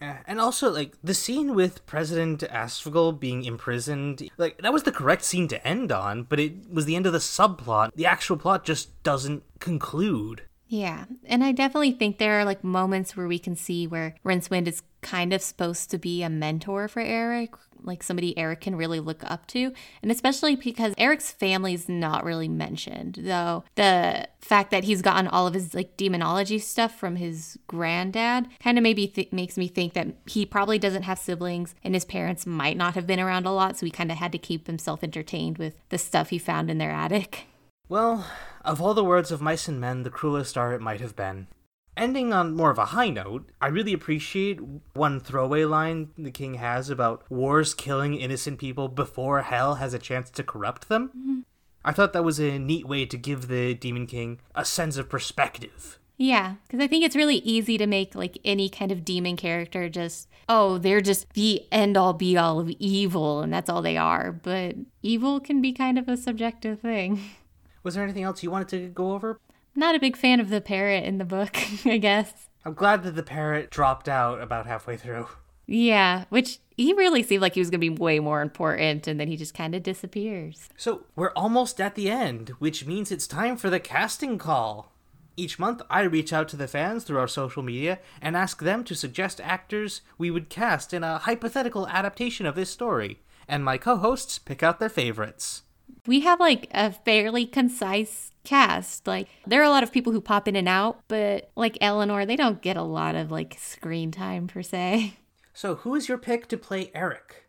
Yeah, 0.00 0.18
and 0.26 0.40
also 0.40 0.68
like 0.68 0.94
the 1.04 1.14
scene 1.14 1.54
with 1.54 1.86
President 1.86 2.42
Asphodel 2.42 3.12
being 3.12 3.44
imprisoned, 3.44 4.28
like 4.36 4.58
that 4.58 4.72
was 4.72 4.82
the 4.82 4.90
correct 4.90 5.22
scene 5.22 5.46
to 5.46 5.64
end 5.66 5.92
on, 5.92 6.24
but 6.24 6.40
it 6.40 6.72
was 6.72 6.86
the 6.86 6.96
end 6.96 7.06
of 7.06 7.12
the 7.12 7.20
subplot. 7.20 7.94
The 7.94 8.06
actual 8.06 8.36
plot 8.36 8.64
just 8.64 9.00
doesn't 9.04 9.44
conclude. 9.60 10.42
Yeah. 10.72 11.04
And 11.26 11.44
I 11.44 11.52
definitely 11.52 11.92
think 11.92 12.16
there 12.16 12.40
are 12.40 12.46
like 12.46 12.64
moments 12.64 13.14
where 13.14 13.28
we 13.28 13.38
can 13.38 13.56
see 13.56 13.86
where 13.86 14.14
Rincewind 14.24 14.66
is 14.66 14.82
kind 15.02 15.34
of 15.34 15.42
supposed 15.42 15.90
to 15.90 15.98
be 15.98 16.22
a 16.22 16.30
mentor 16.30 16.88
for 16.88 17.00
Eric, 17.00 17.50
like 17.82 18.02
somebody 18.02 18.38
Eric 18.38 18.62
can 18.62 18.76
really 18.76 18.98
look 18.98 19.22
up 19.30 19.46
to. 19.48 19.74
And 20.00 20.10
especially 20.10 20.56
because 20.56 20.94
Eric's 20.96 21.30
family 21.30 21.74
is 21.74 21.90
not 21.90 22.24
really 22.24 22.48
mentioned, 22.48 23.18
though 23.20 23.64
the 23.74 24.26
fact 24.40 24.70
that 24.70 24.84
he's 24.84 25.02
gotten 25.02 25.28
all 25.28 25.46
of 25.46 25.52
his 25.52 25.74
like 25.74 25.98
demonology 25.98 26.58
stuff 26.58 26.98
from 26.98 27.16
his 27.16 27.58
granddad 27.66 28.48
kind 28.58 28.78
of 28.78 28.82
maybe 28.82 29.06
th- 29.06 29.30
makes 29.30 29.58
me 29.58 29.68
think 29.68 29.92
that 29.92 30.06
he 30.24 30.46
probably 30.46 30.78
doesn't 30.78 31.02
have 31.02 31.18
siblings 31.18 31.74
and 31.84 31.92
his 31.92 32.06
parents 32.06 32.46
might 32.46 32.78
not 32.78 32.94
have 32.94 33.06
been 33.06 33.20
around 33.20 33.44
a 33.44 33.52
lot. 33.52 33.76
So 33.76 33.84
he 33.84 33.92
kind 33.92 34.10
of 34.10 34.16
had 34.16 34.32
to 34.32 34.38
keep 34.38 34.68
himself 34.68 35.04
entertained 35.04 35.58
with 35.58 35.74
the 35.90 35.98
stuff 35.98 36.30
he 36.30 36.38
found 36.38 36.70
in 36.70 36.78
their 36.78 36.92
attic. 36.92 37.48
Well, 37.88 38.26
of 38.64 38.80
all 38.80 38.94
the 38.94 39.04
words 39.04 39.30
of 39.30 39.42
mice 39.42 39.68
and 39.68 39.80
men, 39.80 40.02
the 40.02 40.10
cruelest 40.10 40.56
are 40.56 40.72
it 40.72 40.80
might 40.80 41.00
have 41.00 41.16
been. 41.16 41.48
Ending 41.96 42.32
on 42.32 42.56
more 42.56 42.70
of 42.70 42.78
a 42.78 42.86
high 42.86 43.10
note, 43.10 43.50
I 43.60 43.66
really 43.66 43.92
appreciate 43.92 44.60
one 44.94 45.20
throwaway 45.20 45.64
line 45.64 46.10
the 46.16 46.30
king 46.30 46.54
has 46.54 46.88
about 46.88 47.30
wars 47.30 47.74
killing 47.74 48.14
innocent 48.14 48.58
people 48.58 48.88
before 48.88 49.42
hell 49.42 49.74
has 49.74 49.92
a 49.92 49.98
chance 49.98 50.30
to 50.30 50.42
corrupt 50.42 50.88
them. 50.88 51.08
Mm-hmm. 51.08 51.40
I 51.84 51.92
thought 51.92 52.14
that 52.14 52.24
was 52.24 52.38
a 52.38 52.58
neat 52.58 52.86
way 52.86 53.04
to 53.04 53.16
give 53.18 53.48
the 53.48 53.74
Demon 53.74 54.06
King 54.06 54.40
a 54.54 54.64
sense 54.64 54.96
of 54.96 55.10
perspective. 55.10 55.98
Yeah, 56.16 56.54
because 56.66 56.80
I 56.80 56.86
think 56.86 57.04
it's 57.04 57.16
really 57.16 57.38
easy 57.38 57.76
to 57.78 57.86
make 57.86 58.14
like 58.14 58.38
any 58.44 58.68
kind 58.68 58.92
of 58.92 59.04
demon 59.04 59.36
character 59.36 59.88
just, 59.88 60.28
oh, 60.48 60.78
they're 60.78 61.00
just 61.00 61.32
the 61.34 61.66
end 61.72 61.96
all 61.96 62.12
be 62.12 62.36
all 62.36 62.60
of 62.60 62.70
evil 62.70 63.40
and 63.40 63.52
that's 63.52 63.68
all 63.68 63.82
they 63.82 63.96
are. 63.96 64.30
But 64.30 64.76
evil 65.02 65.40
can 65.40 65.60
be 65.60 65.72
kind 65.72 65.98
of 65.98 66.08
a 66.08 66.16
subjective 66.16 66.80
thing. 66.80 67.20
Was 67.82 67.94
there 67.94 68.04
anything 68.04 68.22
else 68.22 68.42
you 68.42 68.50
wanted 68.50 68.68
to 68.68 68.88
go 68.88 69.12
over? 69.12 69.40
Not 69.74 69.94
a 69.94 70.00
big 70.00 70.16
fan 70.16 70.40
of 70.40 70.50
the 70.50 70.60
parrot 70.60 71.04
in 71.04 71.18
the 71.18 71.24
book, 71.24 71.56
I 71.86 71.98
guess. 71.98 72.48
I'm 72.64 72.74
glad 72.74 73.02
that 73.02 73.16
the 73.16 73.22
parrot 73.22 73.70
dropped 73.70 74.08
out 74.08 74.40
about 74.40 74.66
halfway 74.66 74.96
through. 74.96 75.28
Yeah, 75.66 76.24
which 76.28 76.58
he 76.76 76.92
really 76.92 77.22
seemed 77.22 77.42
like 77.42 77.54
he 77.54 77.60
was 77.60 77.70
going 77.70 77.80
to 77.80 77.90
be 77.90 78.02
way 78.02 78.20
more 78.20 78.42
important, 78.42 79.06
and 79.06 79.18
then 79.18 79.28
he 79.28 79.36
just 79.36 79.54
kind 79.54 79.74
of 79.74 79.82
disappears. 79.82 80.68
So 80.76 81.04
we're 81.16 81.32
almost 81.32 81.80
at 81.80 81.94
the 81.94 82.10
end, 82.10 82.50
which 82.58 82.86
means 82.86 83.10
it's 83.10 83.26
time 83.26 83.56
for 83.56 83.70
the 83.70 83.80
casting 83.80 84.38
call. 84.38 84.92
Each 85.36 85.58
month, 85.58 85.80
I 85.88 86.02
reach 86.02 86.32
out 86.32 86.48
to 86.50 86.56
the 86.56 86.68
fans 86.68 87.04
through 87.04 87.18
our 87.18 87.28
social 87.28 87.62
media 87.62 88.00
and 88.20 88.36
ask 88.36 88.60
them 88.60 88.84
to 88.84 88.94
suggest 88.94 89.40
actors 89.40 90.02
we 90.18 90.30
would 90.30 90.50
cast 90.50 90.92
in 90.92 91.02
a 91.02 91.18
hypothetical 91.18 91.88
adaptation 91.88 92.44
of 92.44 92.54
this 92.54 92.70
story, 92.70 93.20
and 93.48 93.64
my 93.64 93.78
co 93.78 93.96
hosts 93.96 94.38
pick 94.38 94.62
out 94.62 94.78
their 94.78 94.90
favorites 94.90 95.62
we 96.06 96.20
have 96.20 96.40
like 96.40 96.68
a 96.72 96.92
fairly 96.92 97.46
concise 97.46 98.32
cast. 98.44 99.06
Like 99.06 99.28
there 99.46 99.60
are 99.60 99.64
a 99.64 99.70
lot 99.70 99.82
of 99.82 99.92
people 99.92 100.12
who 100.12 100.20
pop 100.20 100.48
in 100.48 100.56
and 100.56 100.68
out, 100.68 101.00
but 101.08 101.50
like 101.56 101.78
Eleanor, 101.80 102.26
they 102.26 102.36
don't 102.36 102.62
get 102.62 102.76
a 102.76 102.82
lot 102.82 103.14
of 103.14 103.30
like 103.30 103.56
screen 103.58 104.10
time 104.10 104.46
per 104.46 104.62
se. 104.62 105.14
So 105.54 105.76
who 105.76 105.94
is 105.94 106.08
your 106.08 106.18
pick 106.18 106.48
to 106.48 106.56
play 106.56 106.90
Eric? 106.94 107.44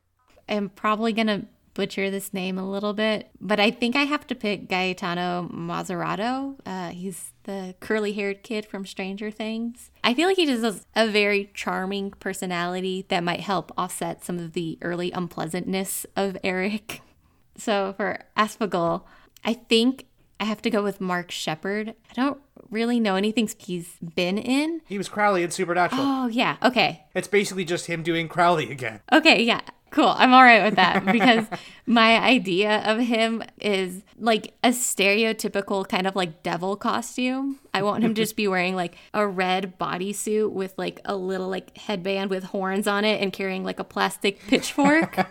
I'm 0.47 0.69
probably 0.69 1.13
gonna 1.13 1.45
butcher 1.73 2.11
this 2.11 2.33
name 2.33 2.57
a 2.57 2.69
little 2.69 2.93
bit, 2.93 3.29
but 3.41 3.59
I 3.59 3.71
think 3.71 3.95
I 3.95 4.03
have 4.03 4.27
to 4.27 4.35
pick 4.35 4.69
Gaetano 4.69 5.49
Mazzarato. 5.51 6.57
Uh, 6.65 6.89
he's 6.89 7.31
the 7.43 7.75
curly 7.79 8.13
haired 8.13 8.43
kid 8.43 8.65
from 8.65 8.85
Stranger 8.85 9.31
Things. 9.31 9.89
I 10.03 10.13
feel 10.13 10.27
like 10.27 10.37
he 10.37 10.45
just 10.45 10.63
has 10.63 10.85
a 10.95 11.07
very 11.07 11.49
charming 11.53 12.11
personality 12.11 13.05
that 13.09 13.23
might 13.23 13.41
help 13.41 13.71
offset 13.77 14.23
some 14.23 14.37
of 14.37 14.53
the 14.53 14.77
early 14.81 15.11
unpleasantness 15.11 16.05
of 16.15 16.37
Eric. 16.43 17.01
So 17.57 17.93
for 17.97 18.19
Asphodel, 18.35 19.07
I 19.43 19.53
think 19.53 20.05
I 20.39 20.45
have 20.45 20.61
to 20.63 20.69
go 20.69 20.83
with 20.83 20.99
Mark 20.99 21.31
Sheppard. 21.31 21.95
I 22.09 22.13
don't 22.13 22.39
really 22.69 22.99
know 22.99 23.15
anything 23.15 23.49
he's 23.57 23.97
been 24.15 24.37
in. 24.37 24.81
He 24.87 24.97
was 24.97 25.07
Crowley 25.07 25.43
in 25.43 25.51
Supernatural. 25.51 26.01
Oh, 26.01 26.27
yeah. 26.27 26.57
Okay. 26.63 27.05
It's 27.13 27.27
basically 27.27 27.65
just 27.65 27.85
him 27.85 28.03
doing 28.03 28.27
Crowley 28.27 28.71
again. 28.71 29.01
Okay, 29.11 29.43
yeah. 29.43 29.61
Cool. 29.93 30.07
I'm 30.17 30.33
all 30.33 30.41
right 30.41 30.63
with 30.63 30.75
that 30.77 31.05
because 31.05 31.45
my 31.85 32.19
idea 32.19 32.81
of 32.83 32.97
him 32.99 33.43
is 33.61 34.01
like 34.17 34.55
a 34.63 34.69
stereotypical 34.69 35.87
kind 35.87 36.07
of 36.07 36.15
like 36.15 36.41
devil 36.41 36.75
costume. 36.75 37.59
I 37.75 37.83
want 37.83 38.03
him 38.03 38.15
to 38.15 38.21
just 38.21 38.35
be 38.35 38.47
wearing 38.47 38.75
like 38.75 38.95
a 39.13 39.27
red 39.27 39.77
bodysuit 39.77 40.51
with 40.51 40.73
like 40.77 40.99
a 41.05 41.15
little 41.15 41.47
like 41.47 41.77
headband 41.77 42.31
with 42.31 42.45
horns 42.45 42.87
on 42.87 43.05
it 43.05 43.21
and 43.21 43.31
carrying 43.31 43.63
like 43.63 43.79
a 43.79 43.83
plastic 43.83 44.39
pitchfork. 44.47 45.15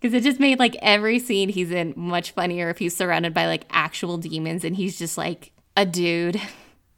Because 0.00 0.12
it 0.12 0.22
just 0.22 0.38
made 0.38 0.58
like 0.58 0.76
every 0.82 1.18
scene 1.18 1.48
he's 1.48 1.70
in 1.70 1.94
much 1.96 2.32
funnier 2.32 2.68
if 2.68 2.76
he's 2.76 2.94
surrounded 2.94 3.32
by 3.32 3.46
like 3.46 3.64
actual 3.70 4.18
demons 4.18 4.62
and 4.62 4.76
he's 4.76 4.98
just 4.98 5.16
like 5.16 5.52
a 5.78 5.86
dude. 5.86 6.38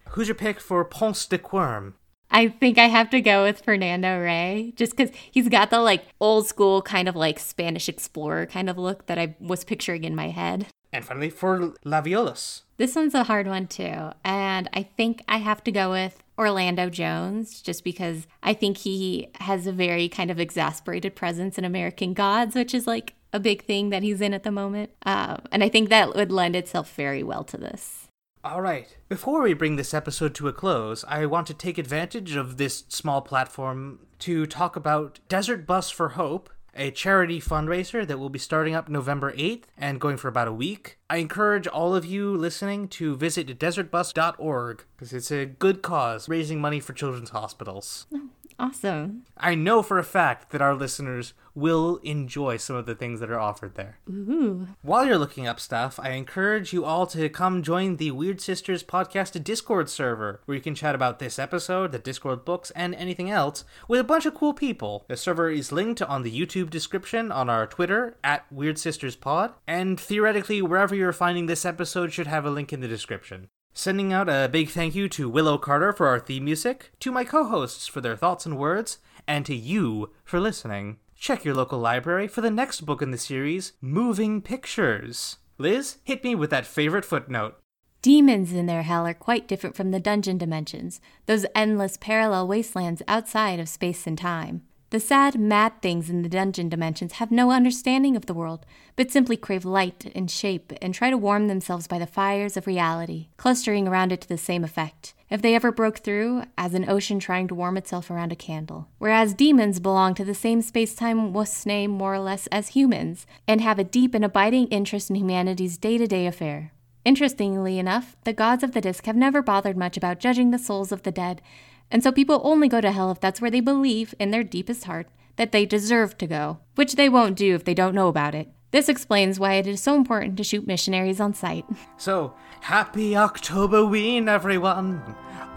Who's 0.08 0.26
your 0.26 0.34
pick 0.34 0.58
for 0.58 0.84
Ponce 0.84 1.24
de 1.26 1.38
Quirm? 1.38 1.94
I 2.30 2.48
think 2.48 2.78
I 2.78 2.86
have 2.86 3.10
to 3.10 3.20
go 3.20 3.44
with 3.44 3.60
Fernando 3.60 4.20
Rey 4.20 4.72
just 4.76 4.96
because 4.96 5.14
he's 5.30 5.48
got 5.48 5.70
the 5.70 5.80
like 5.80 6.04
old 6.20 6.46
school 6.46 6.82
kind 6.82 7.08
of 7.08 7.16
like 7.16 7.38
Spanish 7.38 7.88
explorer 7.88 8.46
kind 8.46 8.68
of 8.68 8.78
look 8.78 9.06
that 9.06 9.18
I 9.18 9.36
was 9.40 9.64
picturing 9.64 10.04
in 10.04 10.14
my 10.14 10.28
head. 10.28 10.66
And 10.92 11.04
finally, 11.04 11.30
for 11.30 11.74
Lavaeolus. 11.84 12.62
This 12.78 12.94
one's 12.94 13.14
a 13.14 13.24
hard 13.24 13.46
one 13.46 13.66
too. 13.66 14.10
And 14.24 14.68
I 14.72 14.82
think 14.82 15.22
I 15.28 15.38
have 15.38 15.62
to 15.64 15.72
go 15.72 15.90
with 15.90 16.22
Orlando 16.38 16.90
Jones 16.90 17.62
just 17.62 17.84
because 17.84 18.26
I 18.42 18.54
think 18.54 18.78
he 18.78 19.28
has 19.40 19.66
a 19.66 19.72
very 19.72 20.08
kind 20.08 20.30
of 20.30 20.38
exasperated 20.38 21.14
presence 21.14 21.58
in 21.58 21.64
American 21.64 22.12
Gods, 22.12 22.54
which 22.54 22.74
is 22.74 22.86
like 22.86 23.14
a 23.32 23.40
big 23.40 23.64
thing 23.64 23.90
that 23.90 24.02
he's 24.02 24.20
in 24.20 24.34
at 24.34 24.42
the 24.42 24.50
moment. 24.50 24.90
Um, 25.04 25.42
and 25.52 25.62
I 25.64 25.68
think 25.68 25.88
that 25.88 26.14
would 26.14 26.32
lend 26.32 26.56
itself 26.56 26.94
very 26.94 27.22
well 27.22 27.44
to 27.44 27.56
this. 27.56 28.05
All 28.46 28.62
right. 28.62 28.96
Before 29.08 29.42
we 29.42 29.54
bring 29.54 29.74
this 29.74 29.92
episode 29.92 30.32
to 30.36 30.46
a 30.46 30.52
close, 30.52 31.04
I 31.08 31.26
want 31.26 31.48
to 31.48 31.54
take 31.54 31.78
advantage 31.78 32.36
of 32.36 32.58
this 32.58 32.84
small 32.88 33.20
platform 33.20 34.06
to 34.20 34.46
talk 34.46 34.76
about 34.76 35.18
Desert 35.28 35.66
Bus 35.66 35.90
for 35.90 36.10
Hope, 36.10 36.48
a 36.72 36.92
charity 36.92 37.40
fundraiser 37.40 38.06
that 38.06 38.20
will 38.20 38.28
be 38.28 38.38
starting 38.38 38.72
up 38.72 38.88
November 38.88 39.32
8th 39.32 39.64
and 39.76 40.00
going 40.00 40.16
for 40.16 40.28
about 40.28 40.46
a 40.46 40.52
week. 40.52 40.96
I 41.10 41.16
encourage 41.16 41.66
all 41.66 41.96
of 41.96 42.04
you 42.04 42.36
listening 42.36 42.86
to 42.90 43.16
visit 43.16 43.58
desertbus.org 43.58 44.84
because 44.96 45.12
it's 45.12 45.32
a 45.32 45.46
good 45.46 45.82
cause 45.82 46.28
raising 46.28 46.60
money 46.60 46.78
for 46.78 46.92
children's 46.92 47.30
hospitals. 47.30 48.06
Oh, 48.14 48.28
Awesome. 48.58 49.24
I 49.36 49.54
know 49.54 49.82
for 49.82 49.98
a 49.98 50.04
fact 50.04 50.50
that 50.50 50.62
our 50.62 50.74
listeners 50.74 51.34
will 51.54 51.96
enjoy 52.02 52.56
some 52.56 52.76
of 52.76 52.86
the 52.86 52.94
things 52.94 53.20
that 53.20 53.30
are 53.30 53.40
offered 53.40 53.74
there. 53.74 53.98
Ooh. 54.08 54.68
While 54.82 55.06
you're 55.06 55.18
looking 55.18 55.46
up 55.46 55.60
stuff, 55.60 55.98
I 56.02 56.10
encourage 56.10 56.72
you 56.72 56.84
all 56.84 57.06
to 57.08 57.28
come 57.28 57.62
join 57.62 57.96
the 57.96 58.10
Weird 58.10 58.40
Sisters 58.40 58.82
podcast 58.82 59.42
Discord 59.42 59.88
server, 59.88 60.40
where 60.44 60.56
you 60.56 60.62
can 60.62 60.74
chat 60.74 60.94
about 60.94 61.18
this 61.18 61.38
episode, 61.38 61.92
the 61.92 61.98
Discworld 61.98 62.44
books, 62.44 62.70
and 62.72 62.94
anything 62.94 63.30
else 63.30 63.64
with 63.88 64.00
a 64.00 64.04
bunch 64.04 64.26
of 64.26 64.34
cool 64.34 64.54
people. 64.54 65.04
The 65.08 65.16
server 65.16 65.50
is 65.50 65.72
linked 65.72 66.02
on 66.02 66.22
the 66.22 66.38
YouTube 66.40 66.70
description 66.70 67.32
on 67.32 67.48
our 67.48 67.66
Twitter 67.66 68.16
at 68.22 68.50
Weird 68.52 68.78
Sisters 68.78 69.16
Pod, 69.16 69.52
and 69.66 69.98
theoretically, 69.98 70.62
wherever 70.62 70.94
you're 70.94 71.12
finding 71.12 71.46
this 71.46 71.64
episode 71.64 72.12
should 72.12 72.26
have 72.26 72.44
a 72.44 72.50
link 72.50 72.72
in 72.72 72.80
the 72.80 72.88
description. 72.88 73.48
Sending 73.78 74.10
out 74.10 74.26
a 74.26 74.48
big 74.50 74.70
thank 74.70 74.94
you 74.94 75.06
to 75.06 75.28
Willow 75.28 75.58
Carter 75.58 75.92
for 75.92 76.06
our 76.06 76.18
theme 76.18 76.46
music, 76.46 76.92
to 76.98 77.12
my 77.12 77.24
co 77.24 77.44
hosts 77.44 77.86
for 77.86 78.00
their 78.00 78.16
thoughts 78.16 78.46
and 78.46 78.56
words, 78.56 78.96
and 79.28 79.44
to 79.44 79.54
you 79.54 80.12
for 80.24 80.40
listening. 80.40 80.96
Check 81.14 81.44
your 81.44 81.54
local 81.54 81.78
library 81.78 82.26
for 82.26 82.40
the 82.40 82.50
next 82.50 82.86
book 82.86 83.02
in 83.02 83.10
the 83.10 83.18
series, 83.18 83.74
Moving 83.82 84.40
Pictures. 84.40 85.36
Liz, 85.58 85.98
hit 86.04 86.24
me 86.24 86.34
with 86.34 86.48
that 86.48 86.64
favorite 86.64 87.04
footnote. 87.04 87.58
Demons 88.00 88.50
in 88.50 88.64
their 88.64 88.82
hell 88.82 89.06
are 89.06 89.12
quite 89.12 89.46
different 89.46 89.76
from 89.76 89.90
the 89.90 90.00
dungeon 90.00 90.38
dimensions, 90.38 90.98
those 91.26 91.44
endless 91.54 91.98
parallel 91.98 92.48
wastelands 92.48 93.02
outside 93.06 93.60
of 93.60 93.68
space 93.68 94.06
and 94.06 94.16
time. 94.16 94.62
The 94.90 95.00
sad, 95.00 95.38
mad 95.38 95.82
things 95.82 96.08
in 96.08 96.22
the 96.22 96.28
dungeon 96.28 96.68
dimensions 96.68 97.14
have 97.14 97.32
no 97.32 97.50
understanding 97.50 98.14
of 98.14 98.26
the 98.26 98.34
world, 98.34 98.64
but 98.94 99.10
simply 99.10 99.36
crave 99.36 99.64
light 99.64 100.12
and 100.14 100.30
shape 100.30 100.72
and 100.80 100.94
try 100.94 101.10
to 101.10 101.18
warm 101.18 101.48
themselves 101.48 101.88
by 101.88 101.98
the 101.98 102.06
fires 102.06 102.56
of 102.56 102.68
reality, 102.68 103.28
clustering 103.36 103.88
around 103.88 104.12
it 104.12 104.20
to 104.20 104.28
the 104.28 104.38
same 104.38 104.62
effect. 104.62 105.12
If 105.28 105.42
they 105.42 105.56
ever 105.56 105.72
broke 105.72 105.98
through, 105.98 106.44
as 106.56 106.72
an 106.72 106.88
ocean 106.88 107.18
trying 107.18 107.48
to 107.48 107.54
warm 107.54 107.76
itself 107.76 108.12
around 108.12 108.30
a 108.30 108.36
candle. 108.36 108.86
Whereas 108.98 109.34
demons 109.34 109.80
belong 109.80 110.14
to 110.14 110.24
the 110.24 110.34
same 110.34 110.62
space 110.62 110.94
time 110.94 111.34
name 111.66 111.90
more 111.90 112.14
or 112.14 112.20
less 112.20 112.46
as 112.48 112.68
humans, 112.68 113.26
and 113.48 113.60
have 113.60 113.80
a 113.80 113.84
deep 113.84 114.14
and 114.14 114.24
abiding 114.24 114.68
interest 114.68 115.10
in 115.10 115.16
humanity's 115.16 115.78
day 115.78 115.98
to 115.98 116.06
day 116.06 116.28
affair. 116.28 116.70
Interestingly 117.04 117.78
enough, 117.78 118.16
the 118.24 118.32
gods 118.32 118.62
of 118.62 118.72
the 118.72 118.80
disc 118.80 119.06
have 119.06 119.16
never 119.16 119.42
bothered 119.42 119.76
much 119.76 119.96
about 119.96 120.20
judging 120.20 120.52
the 120.52 120.58
souls 120.58 120.92
of 120.92 121.02
the 121.02 121.12
dead, 121.12 121.42
and 121.90 122.02
so 122.02 122.12
people 122.12 122.40
only 122.44 122.68
go 122.68 122.80
to 122.80 122.92
hell 122.92 123.10
if 123.10 123.20
that's 123.20 123.40
where 123.40 123.50
they 123.50 123.60
believe, 123.60 124.14
in 124.18 124.30
their 124.30 124.44
deepest 124.44 124.84
heart, 124.84 125.08
that 125.36 125.52
they 125.52 125.66
deserve 125.66 126.16
to 126.18 126.26
go, 126.26 126.58
which 126.74 126.94
they 126.96 127.08
won't 127.08 127.36
do 127.36 127.54
if 127.54 127.64
they 127.64 127.74
don't 127.74 127.94
know 127.94 128.08
about 128.08 128.34
it. 128.34 128.48
This 128.72 128.88
explains 128.88 129.38
why 129.38 129.54
it 129.54 129.66
is 129.66 129.80
so 129.82 129.94
important 129.94 130.36
to 130.36 130.44
shoot 130.44 130.66
missionaries 130.66 131.20
on 131.20 131.34
sight. 131.34 131.64
So, 131.98 132.34
happy 132.60 133.12
Octoberween, 133.12 134.28
everyone! 134.28 135.02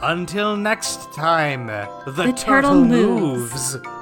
Until 0.01 0.55
next 0.55 1.11
time, 1.13 1.67
the, 1.67 2.11
The 2.11 2.31
turtle 2.33 2.75
moves. 2.85 3.75
moves. 3.75 3.98